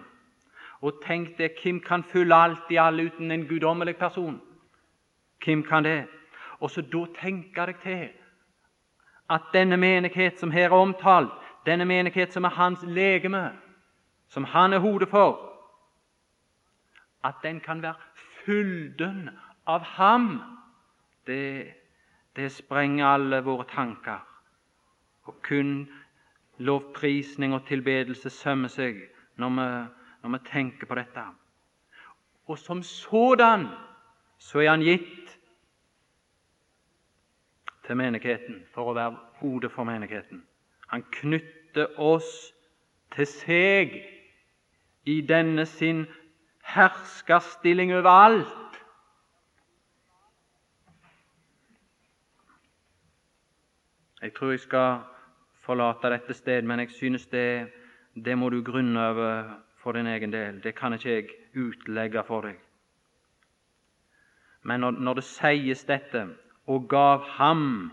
[0.82, 4.40] Og tenk deg, hvem kan fylle alt i alle uten en guddommelig person?
[5.44, 6.06] Hvem kan det?
[6.60, 8.08] Og så da tenker deg til
[9.30, 11.32] at denne menighet som her er omtalt,
[11.66, 13.52] denne menighet som er hans legeme,
[14.28, 15.38] som han er hodet for,
[17.24, 17.94] at den kan være
[18.44, 19.30] fylden
[19.66, 20.42] av Ham,
[21.26, 21.72] det,
[22.36, 24.18] det sprenger alle våre tanker.
[25.24, 25.88] Og kun
[26.58, 29.00] lovprisning og tilbedelse sømmer seg
[29.36, 29.68] når vi,
[30.22, 31.24] når vi tenker på dette.
[32.46, 33.68] Og som sådan
[34.38, 35.38] så er han gitt
[37.86, 40.42] til menigheten for å være hodet for menigheten.
[40.88, 42.52] Han knytter oss
[43.14, 43.96] til seg
[45.04, 46.04] i denne sin
[46.64, 48.80] herskerstilling over alt.
[54.24, 55.00] Jeg tror jeg skal
[55.60, 57.68] forlate dette sted, men jeg synes det,
[58.24, 60.62] det må du grunne over for din egen del.
[60.64, 61.28] Det kan ikke jeg
[61.60, 62.56] utlegge for deg.
[64.62, 66.24] Men når, når det sies dette
[66.66, 67.92] og gav ham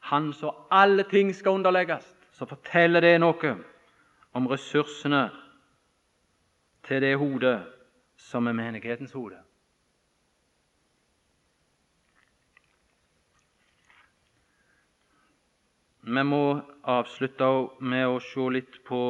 [0.00, 3.56] han så alle ting skal underlegges, så forteller det noe
[4.36, 5.30] om ressursene
[6.84, 7.62] til det hodet
[8.16, 9.40] som er menighetens hode.
[16.10, 16.58] Vi må
[16.90, 17.46] avslutte
[17.86, 19.00] med å se litt på,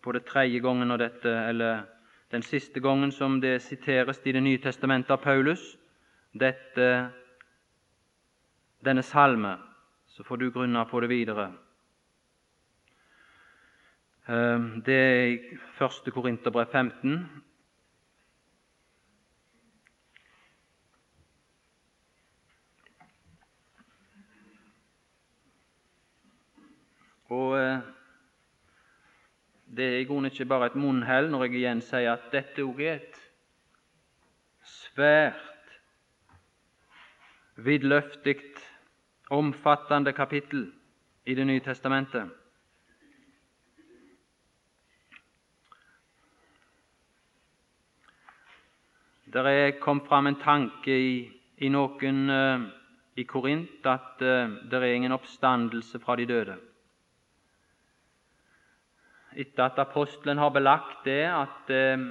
[0.00, 1.82] på det tredje gangen av dette, eller
[2.32, 5.76] den siste gangen som det siteres i Det nye testamentet av Paulus,
[6.32, 7.10] dette,
[8.80, 9.58] denne salme.
[10.08, 11.50] Så får du grunne på det videre.
[14.28, 16.12] Ehm, det er i 1.
[16.14, 17.42] Korinterbrev 15.
[27.30, 27.78] Og eh,
[29.76, 32.80] det er i grunnen ikke bare et munnhell når jeg igjen sier at dette òg
[32.82, 33.20] er et
[34.66, 35.76] svært
[37.60, 38.40] vidløftig,
[39.30, 40.72] omfattende kapittel
[41.26, 42.30] i Det nye testamentet.
[49.32, 52.64] Det er kommet fram en tanke i, i noen uh,
[53.14, 56.56] i Korint at uh, det er ingen oppstandelse fra de døde.
[59.40, 62.10] Etter at apostelen har belagt det at uh,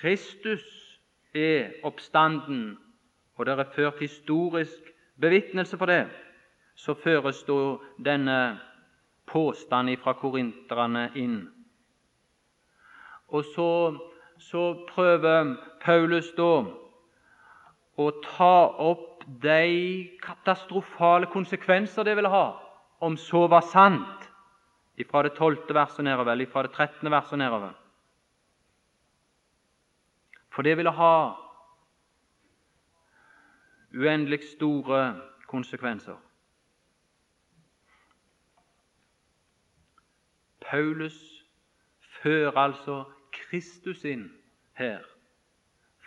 [0.00, 0.64] Kristus
[1.34, 2.78] er oppstanden,
[3.36, 4.90] og det er ført historisk
[5.20, 6.08] bevitnelse for det,
[6.74, 8.58] så føres da denne
[9.26, 11.40] påstanden fra korinterne inn.
[13.28, 13.70] Og så
[14.38, 16.52] så prøver Paulus da
[17.98, 18.54] å ta
[18.86, 22.46] opp de katastrofale konsekvenser det ville ha
[23.04, 24.17] om så var sant,
[25.06, 27.72] fra det tolvte verset nedover, eller fra det trettende verset nedover.
[30.50, 31.34] For det ville ha
[33.94, 36.16] uendelig store konsekvenser.
[40.60, 41.44] Paulus
[42.22, 44.28] fører altså Kristus inn
[44.76, 45.04] her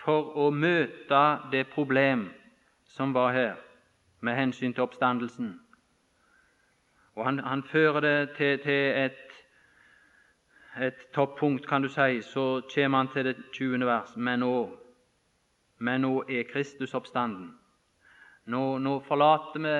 [0.04, 1.22] for å møte
[1.52, 2.28] det problem
[2.86, 3.56] som var her
[4.22, 5.61] med hensyn til oppstandelsen.
[7.16, 8.72] Og Han, han fører det til, til
[9.06, 9.24] et,
[10.82, 12.22] et toppunkt, kan du si.
[12.22, 13.86] Så kommer han til det 20.
[13.86, 14.16] vers.
[14.16, 14.78] Men nå,
[15.78, 17.52] men nå er Kristus oppstanden.
[18.46, 19.76] Nå, nå forlater vi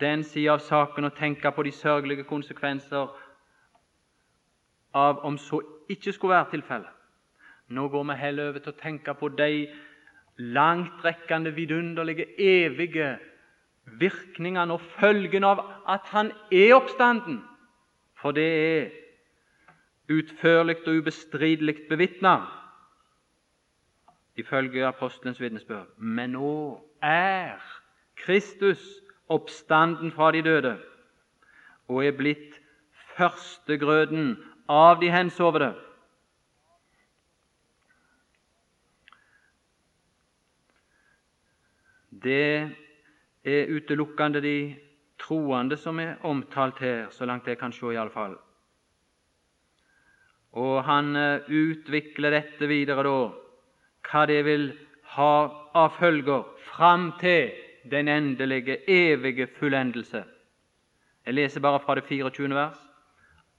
[0.00, 3.08] den sida av saken og tenker på de sørgelige konsekvenser
[4.94, 6.94] av om så ikke skulle være tilfellet.
[7.68, 9.68] Nå går vi heller over til å tenke på de
[10.38, 13.18] langtrekkende, vidunderlige, evige
[14.00, 17.42] virkningene og følgene av at Han er oppstanden.
[18.18, 18.90] For det er
[20.08, 22.38] utførlig og ubestridelig bevitna
[24.36, 25.86] ifølge apostelens vitnesbyrd.
[25.98, 27.58] Men nå er
[28.16, 28.82] Kristus
[29.28, 30.78] oppstanden fra de døde
[31.88, 32.58] og er blitt
[33.16, 34.36] førstegrøden
[34.68, 35.72] av de hensovne.
[42.10, 42.76] Det
[43.44, 44.58] er utelukkende de
[45.18, 48.36] troende som er omtalt her, så langt jeg kan se iallfall.
[50.58, 53.16] Og han eh, utvikler dette videre, da,
[54.08, 54.70] hva det vil
[55.14, 55.32] ha
[55.76, 57.50] av følger fram til
[57.90, 60.24] den endelige, evige fullendelse.
[61.26, 62.54] Jeg leser bare fra det 24.
[62.54, 62.78] vers.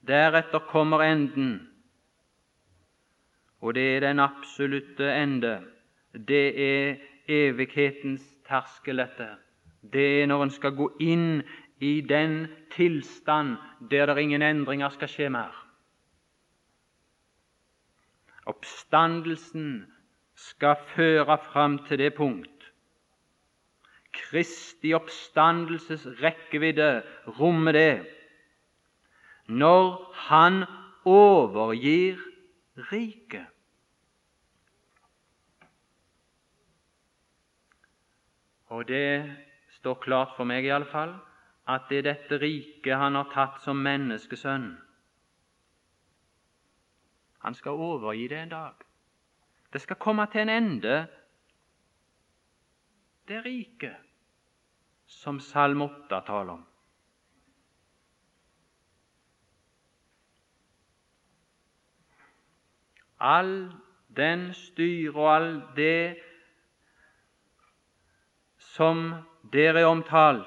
[0.08, 1.70] Deretter kommer enden,
[3.62, 5.60] og det er den absolutte ende.
[6.14, 6.96] Det er
[7.28, 9.28] evighetens terskel, dette.
[9.82, 11.42] Det er når en skal gå inn
[11.80, 13.56] i den tilstand
[13.92, 15.56] der det ingen endringer skal skje mer.
[18.50, 19.86] Oppstandelsen
[20.36, 22.72] skal føre fram til det punkt.
[24.14, 27.04] Kristi oppstandelses rekkevidde
[27.40, 27.94] rommer det
[29.50, 30.64] når han
[31.06, 32.20] overgir
[32.92, 33.48] riket.
[38.70, 39.49] Og det
[39.80, 41.16] står klart for meg i alle fall
[41.70, 44.72] at det er dette riket han har tatt som menneskesønn.
[47.46, 48.82] Han skal overgi det en dag.
[49.72, 50.96] Det skal komme til en ende,
[53.30, 53.96] det riket
[55.06, 56.66] som Salm 8 taler om.
[63.20, 63.54] All
[64.18, 66.18] den styr og all det
[68.58, 69.12] som
[69.54, 70.46] der er omtalt,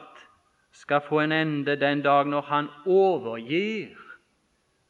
[0.73, 3.97] skal få en ende den dag når han overgir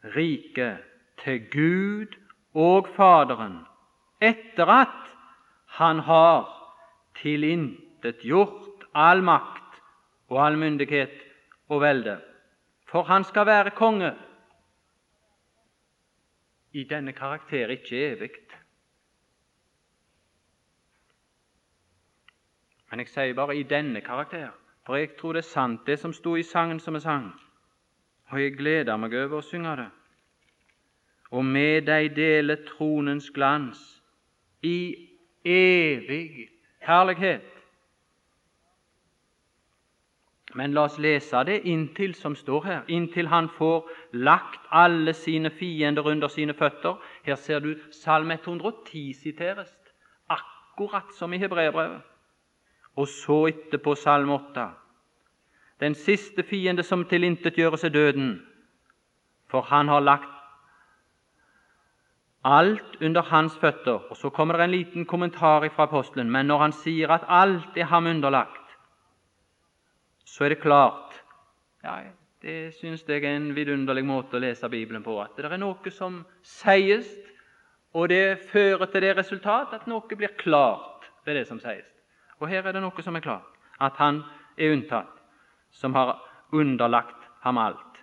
[0.04, 0.78] riket
[1.24, 2.16] til Gud
[2.54, 3.58] og Faderen
[4.22, 5.14] etter at
[5.66, 6.46] han har
[7.22, 9.80] tilintetgjort all makt
[10.28, 11.14] og all myndighet
[11.68, 12.20] og velde.
[12.88, 14.12] For han skal være konge
[16.72, 18.30] i denne karakter ikke evig.
[22.92, 24.50] Men jeg sier bare i denne karakter.
[24.86, 27.30] For jeg tror det er sant, det som sto i sangen som er sang,
[28.28, 29.86] og jeg gleder meg over å synge det.
[31.32, 33.80] Og med deg dele tronens glans
[34.60, 35.08] i
[35.46, 36.50] evig
[36.84, 37.48] herlighet.
[40.52, 45.50] Men la oss lese det inntil som står her, inntil han får lagt alle sine
[45.50, 47.00] fiender under sine føtter.
[47.24, 49.72] Her ser du Salme 110 siteres,
[50.28, 52.11] akkurat som i Hebreerbrevet
[52.96, 54.68] og så etterpå Salme 8.
[55.80, 58.42] Den siste fiende som tilintetgjøres, er døden,
[59.50, 60.28] for han har lagt
[62.44, 64.10] alt under hans føtter.
[64.10, 67.76] Og Så kommer det en liten kommentar fra apostelen, men når han sier at alt
[67.76, 68.76] er ham underlagt,
[70.24, 71.22] så er det klart
[71.84, 71.98] ja,
[72.42, 75.20] Det syns jeg er en vidunderlig måte å lese Bibelen på.
[75.22, 77.06] At det er noe som sies,
[77.94, 81.91] og det fører til det resultat at noe blir klart ved det som sies.
[82.42, 83.46] Og her er det noe som er klart,
[83.78, 84.24] at han
[84.58, 85.12] er unntatt,
[85.70, 86.16] som har
[86.50, 88.00] underlagt ham alt.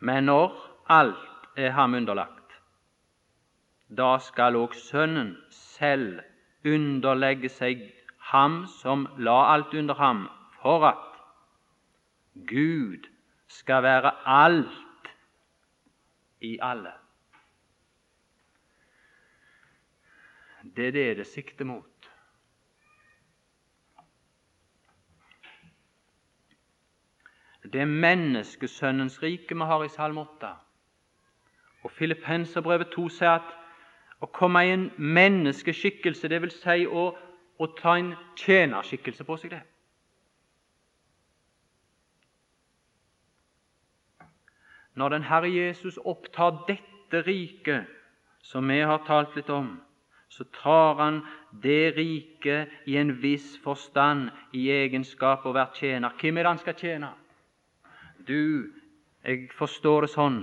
[0.00, 0.54] Men når
[0.88, 2.56] alt er ham underlagt,
[3.88, 6.22] da skal òg Sønnen selv
[6.64, 7.84] underlegge seg
[8.32, 10.24] ham som la alt under ham,
[10.62, 11.04] for at
[12.48, 13.08] Gud
[13.48, 15.12] skal være alt
[16.40, 16.92] i alle.
[20.78, 22.10] Det er det det sikter mot.
[27.62, 30.50] Det er menneskesønnens rike vi har i Salme 8.
[31.82, 33.50] Og Filippenserbrevet 2 sier at
[34.22, 37.08] å komme i en menneskeskikkelse, det vil si å,
[37.58, 39.50] å ta en tjenerskikkelse på seg.
[39.50, 39.60] det.
[44.94, 47.90] Når den Herre Jesus opptar dette riket
[48.46, 49.74] som vi har talt litt om,
[50.28, 51.20] så tar han
[51.62, 56.14] det riket i en viss forstand i egenskap å være tjener.
[56.20, 57.12] Hvem er det han skal tjene?
[58.28, 58.68] Du,
[59.24, 60.40] jeg forstår det sånn,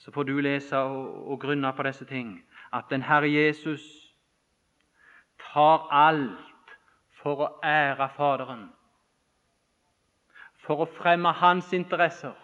[0.00, 2.38] så får du lese og, og grunne på disse ting,
[2.72, 3.84] at den Herre Jesus
[5.52, 6.72] tar alt
[7.20, 8.64] for å ære Faderen,
[10.64, 12.34] for å fremme Hans interesser,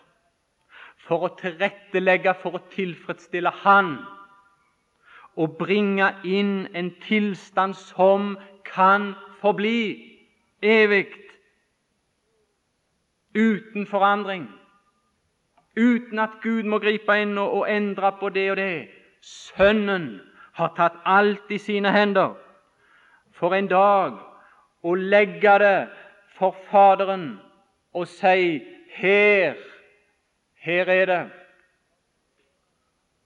[1.09, 3.97] for å tilrettelegge for å tilfredsstille Han
[5.39, 8.33] å bringe inn en tilstand som
[8.67, 9.81] kan forbli
[10.63, 11.13] evig,
[13.39, 14.49] uten forandring,
[15.79, 18.89] uten at Gud må gripe inn og, og endre på det og det.
[19.23, 20.19] Sønnen
[20.59, 22.35] har tatt alt i sine hender
[23.39, 24.19] for en dag
[24.83, 25.79] å legge det
[26.39, 27.37] for Faderen
[27.95, 28.59] og si
[28.99, 29.59] her,
[30.67, 31.25] her er det.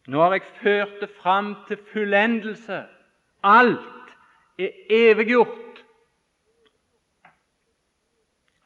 [0.06, 2.84] Nå har jeg ført det fram til fullendelse.
[3.42, 4.16] Alt
[4.58, 5.84] er eviggjort.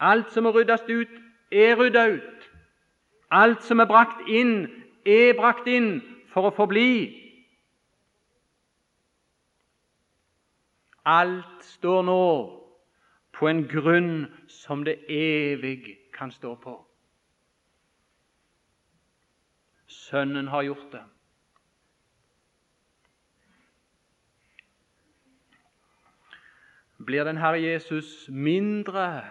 [0.01, 1.13] Alt som er ryddes ut,
[1.53, 2.51] er rydda ut.
[3.31, 4.67] Alt som er brakt inn,
[5.07, 6.01] er brakt inn
[6.33, 6.93] for å forbli.
[11.07, 12.23] Alt står nå
[13.37, 16.79] på en grunn som det evig kan stå på.
[19.87, 21.05] Sønnen har gjort det.
[27.07, 29.25] Blir den Herre Jesus mindre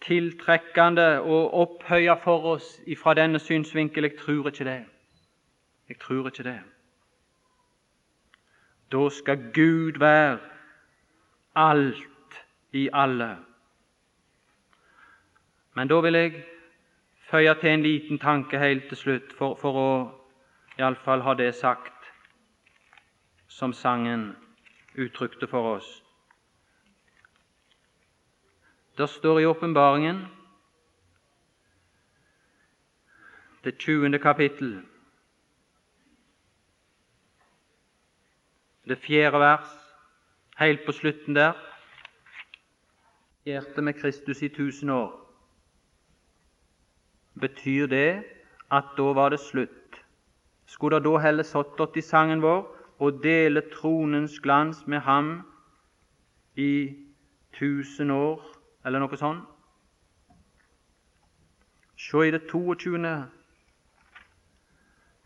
[0.00, 4.04] tiltrekkende og opphøya for oss fra denne synsvinkel?
[4.04, 4.84] Jeg tror ikke det.
[5.88, 6.60] Jeg tror ikke det.
[8.92, 10.38] Da skal Gud være
[11.54, 13.36] alt i alle.
[15.74, 16.44] Men da vil jeg
[17.30, 19.92] føye til en liten tanke helt til slutt, for, for å
[20.78, 22.12] iallfall ha det sagt
[23.48, 24.32] som sangen
[24.98, 26.01] uttrykte for oss.
[28.98, 30.26] Det står i åpenbaringen,
[33.64, 34.18] det 20.
[34.18, 34.82] kapittel,
[38.88, 39.68] det fjerde vers,
[40.56, 41.52] helt på slutten der
[43.44, 45.10] Hjertet med Kristus i tusen år.
[47.40, 48.22] Betyr det
[48.70, 49.98] at da var det slutt?
[50.66, 52.68] Skulle det da heller stått i sangen vår
[53.02, 55.40] å dele tronens glans med ham
[56.54, 56.94] i
[57.58, 58.38] tusen år,
[58.84, 59.46] eller noe sånt?
[62.02, 62.98] Se i det 22.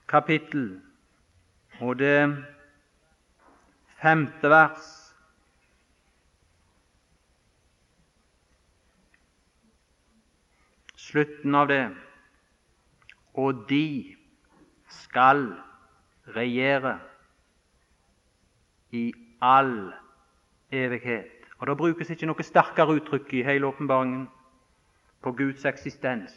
[0.09, 0.69] kapittel
[1.81, 2.21] og det
[4.03, 4.93] femte vers.
[11.17, 11.85] slutten av det.
[13.37, 14.17] Og de
[15.03, 15.47] skal
[16.37, 16.99] regjere
[18.97, 19.07] i
[19.41, 19.93] all
[20.73, 21.36] evighet.
[21.59, 24.27] Og Det brukes ikke noe sterkere uttrykk i hele åpenbaringen
[25.23, 26.35] på Guds eksistens,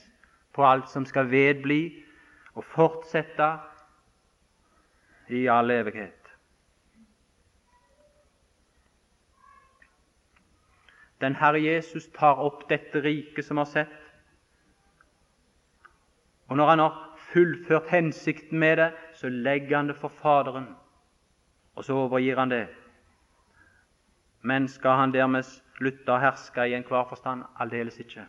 [0.55, 1.81] på alt som skal vedbli
[2.55, 3.49] og fortsette
[5.29, 6.15] i all evighet.
[11.21, 13.95] Den Herre Jesus tar opp dette riket som har sett,
[16.47, 16.99] og når han har
[17.29, 20.71] fullført hensikten med det, så legger han det for Faderen,
[21.75, 22.67] og så overgir han det.
[24.41, 25.43] Men skal han dermed
[25.77, 27.43] slutte å herske i enhver forstand?
[27.59, 28.25] Aldeles ikke.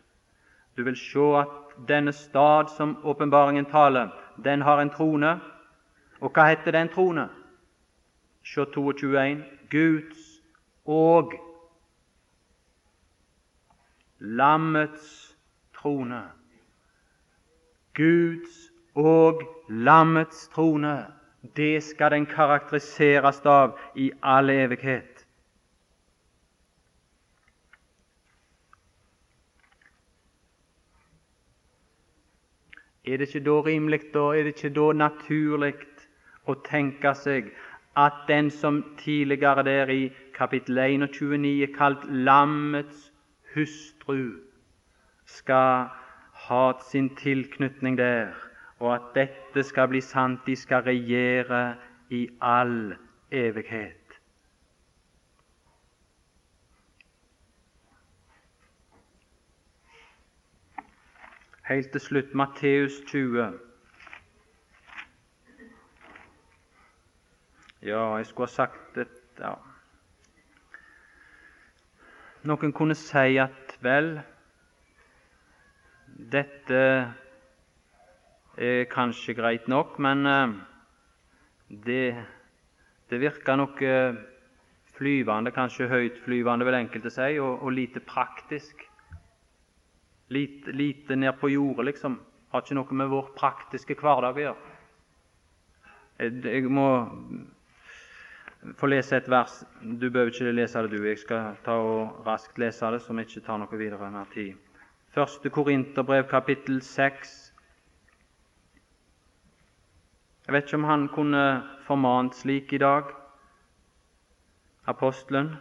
[0.76, 4.11] Du vil se at denne stad som åpenbaringen taler,
[4.44, 5.38] den har en trone.
[6.20, 7.28] Og hva heter den trone?
[8.44, 9.42] Se 22.1.
[9.70, 10.26] Guds
[10.84, 11.34] og
[14.20, 15.36] lammets
[15.76, 16.22] trone.
[17.94, 21.06] Guds og lammets trone.
[21.56, 25.19] Det skal den karakteriseres av i all evighet.
[33.11, 35.74] Er det ikke da rimelig, da er det ikke da naturlig
[36.46, 37.48] å tenke seg
[37.98, 43.08] at den som tidligere der i kapittel 21 er kalt lammets
[43.54, 44.38] hustru,
[45.26, 45.90] skal
[46.46, 48.30] ha sin tilknytning der,
[48.78, 50.46] og at dette skal bli sant.
[50.46, 51.74] De skal regjere
[52.11, 52.94] i all
[53.30, 53.99] evighet.
[61.70, 63.44] Helt til slutt Matteus 20.
[67.86, 69.52] Ja, jeg skulle ha sagt et, ja.
[72.42, 74.10] Noen kunne si at vel,
[76.34, 76.82] dette
[78.58, 80.58] er kanskje greit nok, men eh,
[81.86, 82.04] det,
[83.14, 83.96] det virker noe
[84.98, 88.89] flyvende, kanskje høytflyvende, vil enkelte si, og, og lite praktisk.
[90.30, 92.20] Lite, lite ned på jordet, liksom.
[92.50, 94.76] Har ikke noe med vår praktiske hverdag å gjøre.
[96.20, 96.86] Jeg må
[98.76, 99.62] få lese et vers.
[99.80, 101.06] Du behøver ikke lese det, du.
[101.06, 104.58] Jeg skal ta og raskt lese det, så vi ikke tar noe videre mer tid.
[105.14, 107.32] Første Korinterbrev, kapittel 6.
[110.46, 111.42] Jeg vet ikke om han kunne
[111.86, 113.10] formant slik i dag,
[114.86, 115.56] apostelen.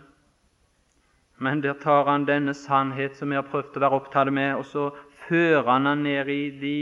[1.40, 4.66] Men der tar han denne sannhet som vi har prøvd å være opptatt med, og
[4.68, 4.90] så
[5.28, 6.80] fører han den ned i de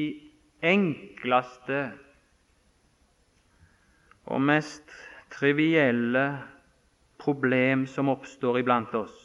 [0.65, 1.81] enkleste
[4.27, 4.89] og mest
[5.31, 6.25] trivielle
[7.21, 9.15] problem som oppstår iblant oss.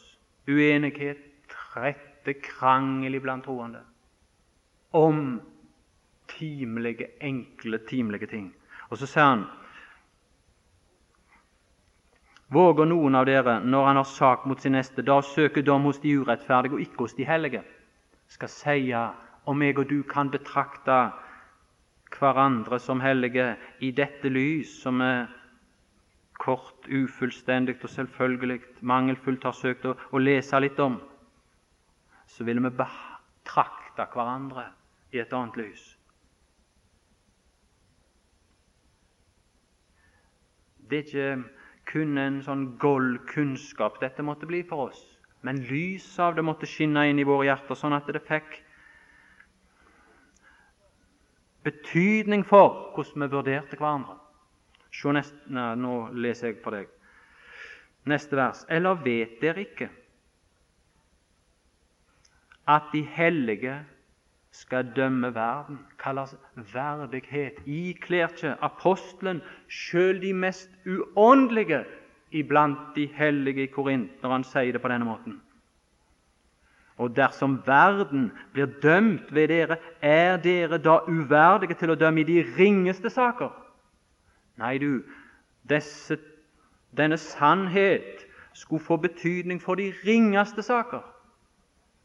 [0.47, 3.81] Uenighet, trette, krangel iblant troende
[4.93, 5.41] om
[6.29, 8.51] timelige, enkle, timelige ting.
[8.91, 9.45] Og så sier han
[12.53, 16.01] Våger noen av dere, når han har sak mot sin neste, da søke dom hos
[16.03, 17.63] de urettferdige og ikke hos de hellige,
[18.29, 19.05] skal seie
[19.49, 20.97] om jeg og du kan betrakte
[22.13, 25.25] hverandre som hellige i dette lys, som er
[26.39, 30.99] kort, ufullstendig og selvfølgelig mangelfullt har søkt å, å lese litt om
[32.33, 34.67] så ville vi betrakte hverandre
[35.13, 35.83] i et annet lys.
[40.89, 45.01] Det er ikke kun en sånn gold kunnskap dette måtte bli for oss,
[45.43, 48.61] men lyset av det måtte skinne inn i våre hjerter, sånn at det fikk
[51.63, 54.19] betydning for hvordan vi vurderte hverandre.
[55.15, 56.89] Neste, nei, nå leser jeg for deg.
[58.09, 58.61] Neste vers.
[58.69, 59.89] Eller vet dere ikke
[62.69, 63.79] at de hellige
[64.53, 66.35] skal dømme verden, kalles
[66.73, 67.53] verdighet.
[67.65, 71.83] Ikler ikke apostelen sjøl de mest uåndelige
[72.31, 75.39] iblant de hellige i Korint når han sier det på denne måten.
[77.01, 82.27] Og dersom verden blir dømt ved dere, er dere da uverdige til å dømme i
[82.29, 83.49] de ringeste saker?
[84.61, 85.01] Nei, du,
[85.69, 86.19] disse,
[86.93, 88.21] denne sannhet
[88.53, 91.01] skulle få betydning for de ringeste saker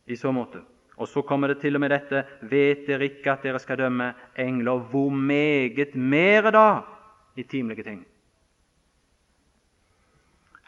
[0.09, 0.64] i så måte.
[0.99, 4.12] Og så kommer det til og med dette Vet dere ikke at dere skal dømme
[4.38, 4.82] engler?
[4.90, 6.80] Hvor meget mere da
[7.36, 8.07] i timelige ting?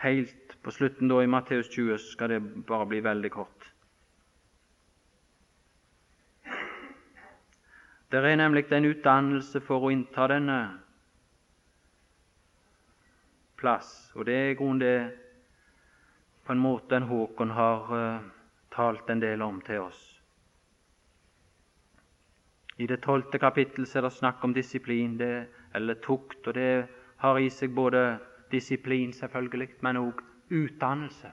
[0.01, 3.67] Helt på slutten da i Matteus 20 skal det bare bli veldig kort.
[8.11, 10.57] Det er nemlig en utdannelse for å innta denne
[13.61, 14.97] plass, og det er i grunnen det
[16.47, 18.25] på en måte Håkon har uh,
[18.75, 20.10] talt en del om til oss.
[22.81, 26.87] I det tolvte kapittel er det snakk om disiplin, det, eller tukt, og det
[27.21, 28.19] har i seg både
[28.51, 31.33] disiplin, selvfølgelig, men òg utdannelse.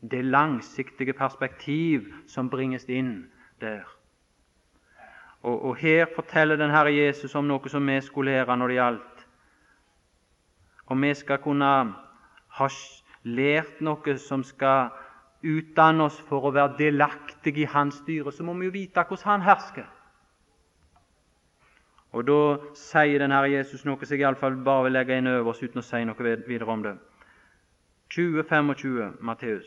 [0.00, 3.26] Det langsiktige perspektiv som bringes inn
[3.60, 3.84] der.
[5.42, 8.80] Og, og Her forteller den Herre Jesus om noe som vi skulle lære når det
[8.80, 9.28] gjaldt.
[10.86, 11.70] Om vi skal kunne
[12.56, 12.72] ha
[13.22, 14.88] lært noe som skal
[15.44, 19.28] utdanne oss for å være delaktige i Hans styre, så må vi jo vite hvordan
[19.36, 19.88] Han hersker.
[22.12, 22.38] Og Da
[22.74, 25.78] sier den Herre Jesus noe som jeg iallfall bare vil legge inn over oss uten
[25.78, 26.96] å si noe videre om det.
[28.10, 29.66] 20-25, Matteus.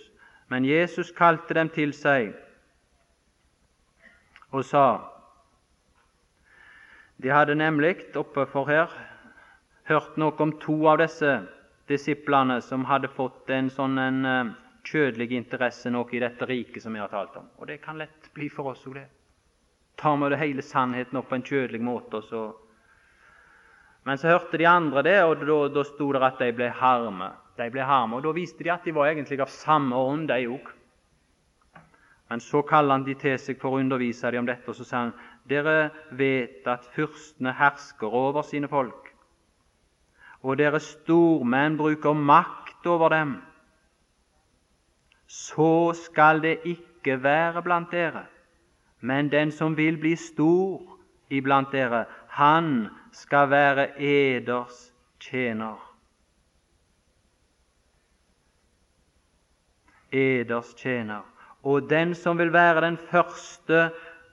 [0.51, 2.33] Men Jesus kalte dem til seg
[4.53, 4.85] og sa
[7.23, 8.91] de hadde nemlig oppe for her
[9.87, 11.31] hørt noe om to av disse
[11.87, 14.51] disiplene som hadde fått en sånn en, uh,
[14.83, 17.47] kjødelig interesse noe i dette riket som vi har talt om.
[17.57, 19.07] Og det kan lett bli for oss òg, det.
[19.97, 22.53] Tar vi det hele sannheten opp på en kjødelig måte, så
[24.05, 27.29] Men så hørte de andre det, og da, da sto det at de ble harme.
[27.57, 30.47] De ble harme, og Da viste de at de var egentlig av samme ånd, de
[30.47, 30.73] òg.
[32.29, 34.83] Men så kaller han de til seg for å undervise dem om dette, og så
[34.87, 35.13] sa han
[35.45, 39.11] dere vet at fyrstene hersker over sine folk,
[40.43, 43.35] og dere stormenn bruker makt over dem.
[45.27, 48.25] Så skal det ikke være blant dere,
[49.03, 50.79] men den som vil bli stor
[51.29, 55.75] iblant dere, han skal være eders tjener.
[60.11, 61.27] Eders tjener.
[61.67, 63.89] Og den som vil være den første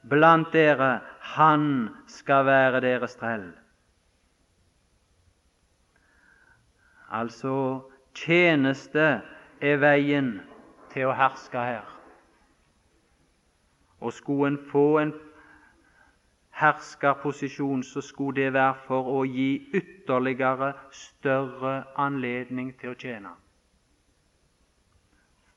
[0.07, 1.01] blant dere,
[1.35, 3.51] han skal være deres trell.
[7.11, 7.55] Altså
[8.15, 9.17] tjeneste
[9.61, 10.37] er veien
[10.95, 12.00] til å herske her.
[14.01, 15.13] Og skulle en få en
[16.61, 23.35] herskerposisjon, så skulle det være for å gi ytterligere større anledning til å tjene.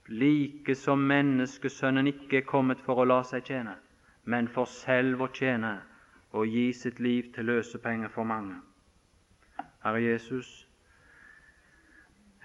[0.07, 3.77] Like som menneskesønnen ikke er kommet for å la seg tjene,
[4.23, 5.77] men for selv å tjene
[6.33, 8.59] og gi sitt liv til løsepenger for mange.
[9.83, 10.67] Herre Jesus,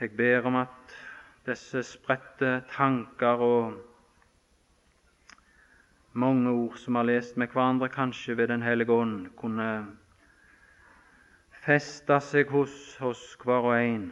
[0.01, 0.97] jeg ber om at
[1.47, 3.79] disse spredte tanker og
[6.13, 9.87] mange ord som har lest med hverandre, kanskje ved Den hellige ånd, kunne
[11.65, 14.09] feste seg hos oss hver og en,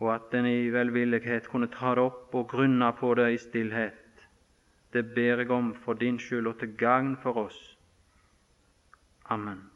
[0.00, 4.26] og at en i velvillighet kunne ta det opp og grunne på det i stillhet.
[4.92, 7.76] Det ber jeg om for din skyld og til gagn for oss.
[9.28, 9.75] Amen.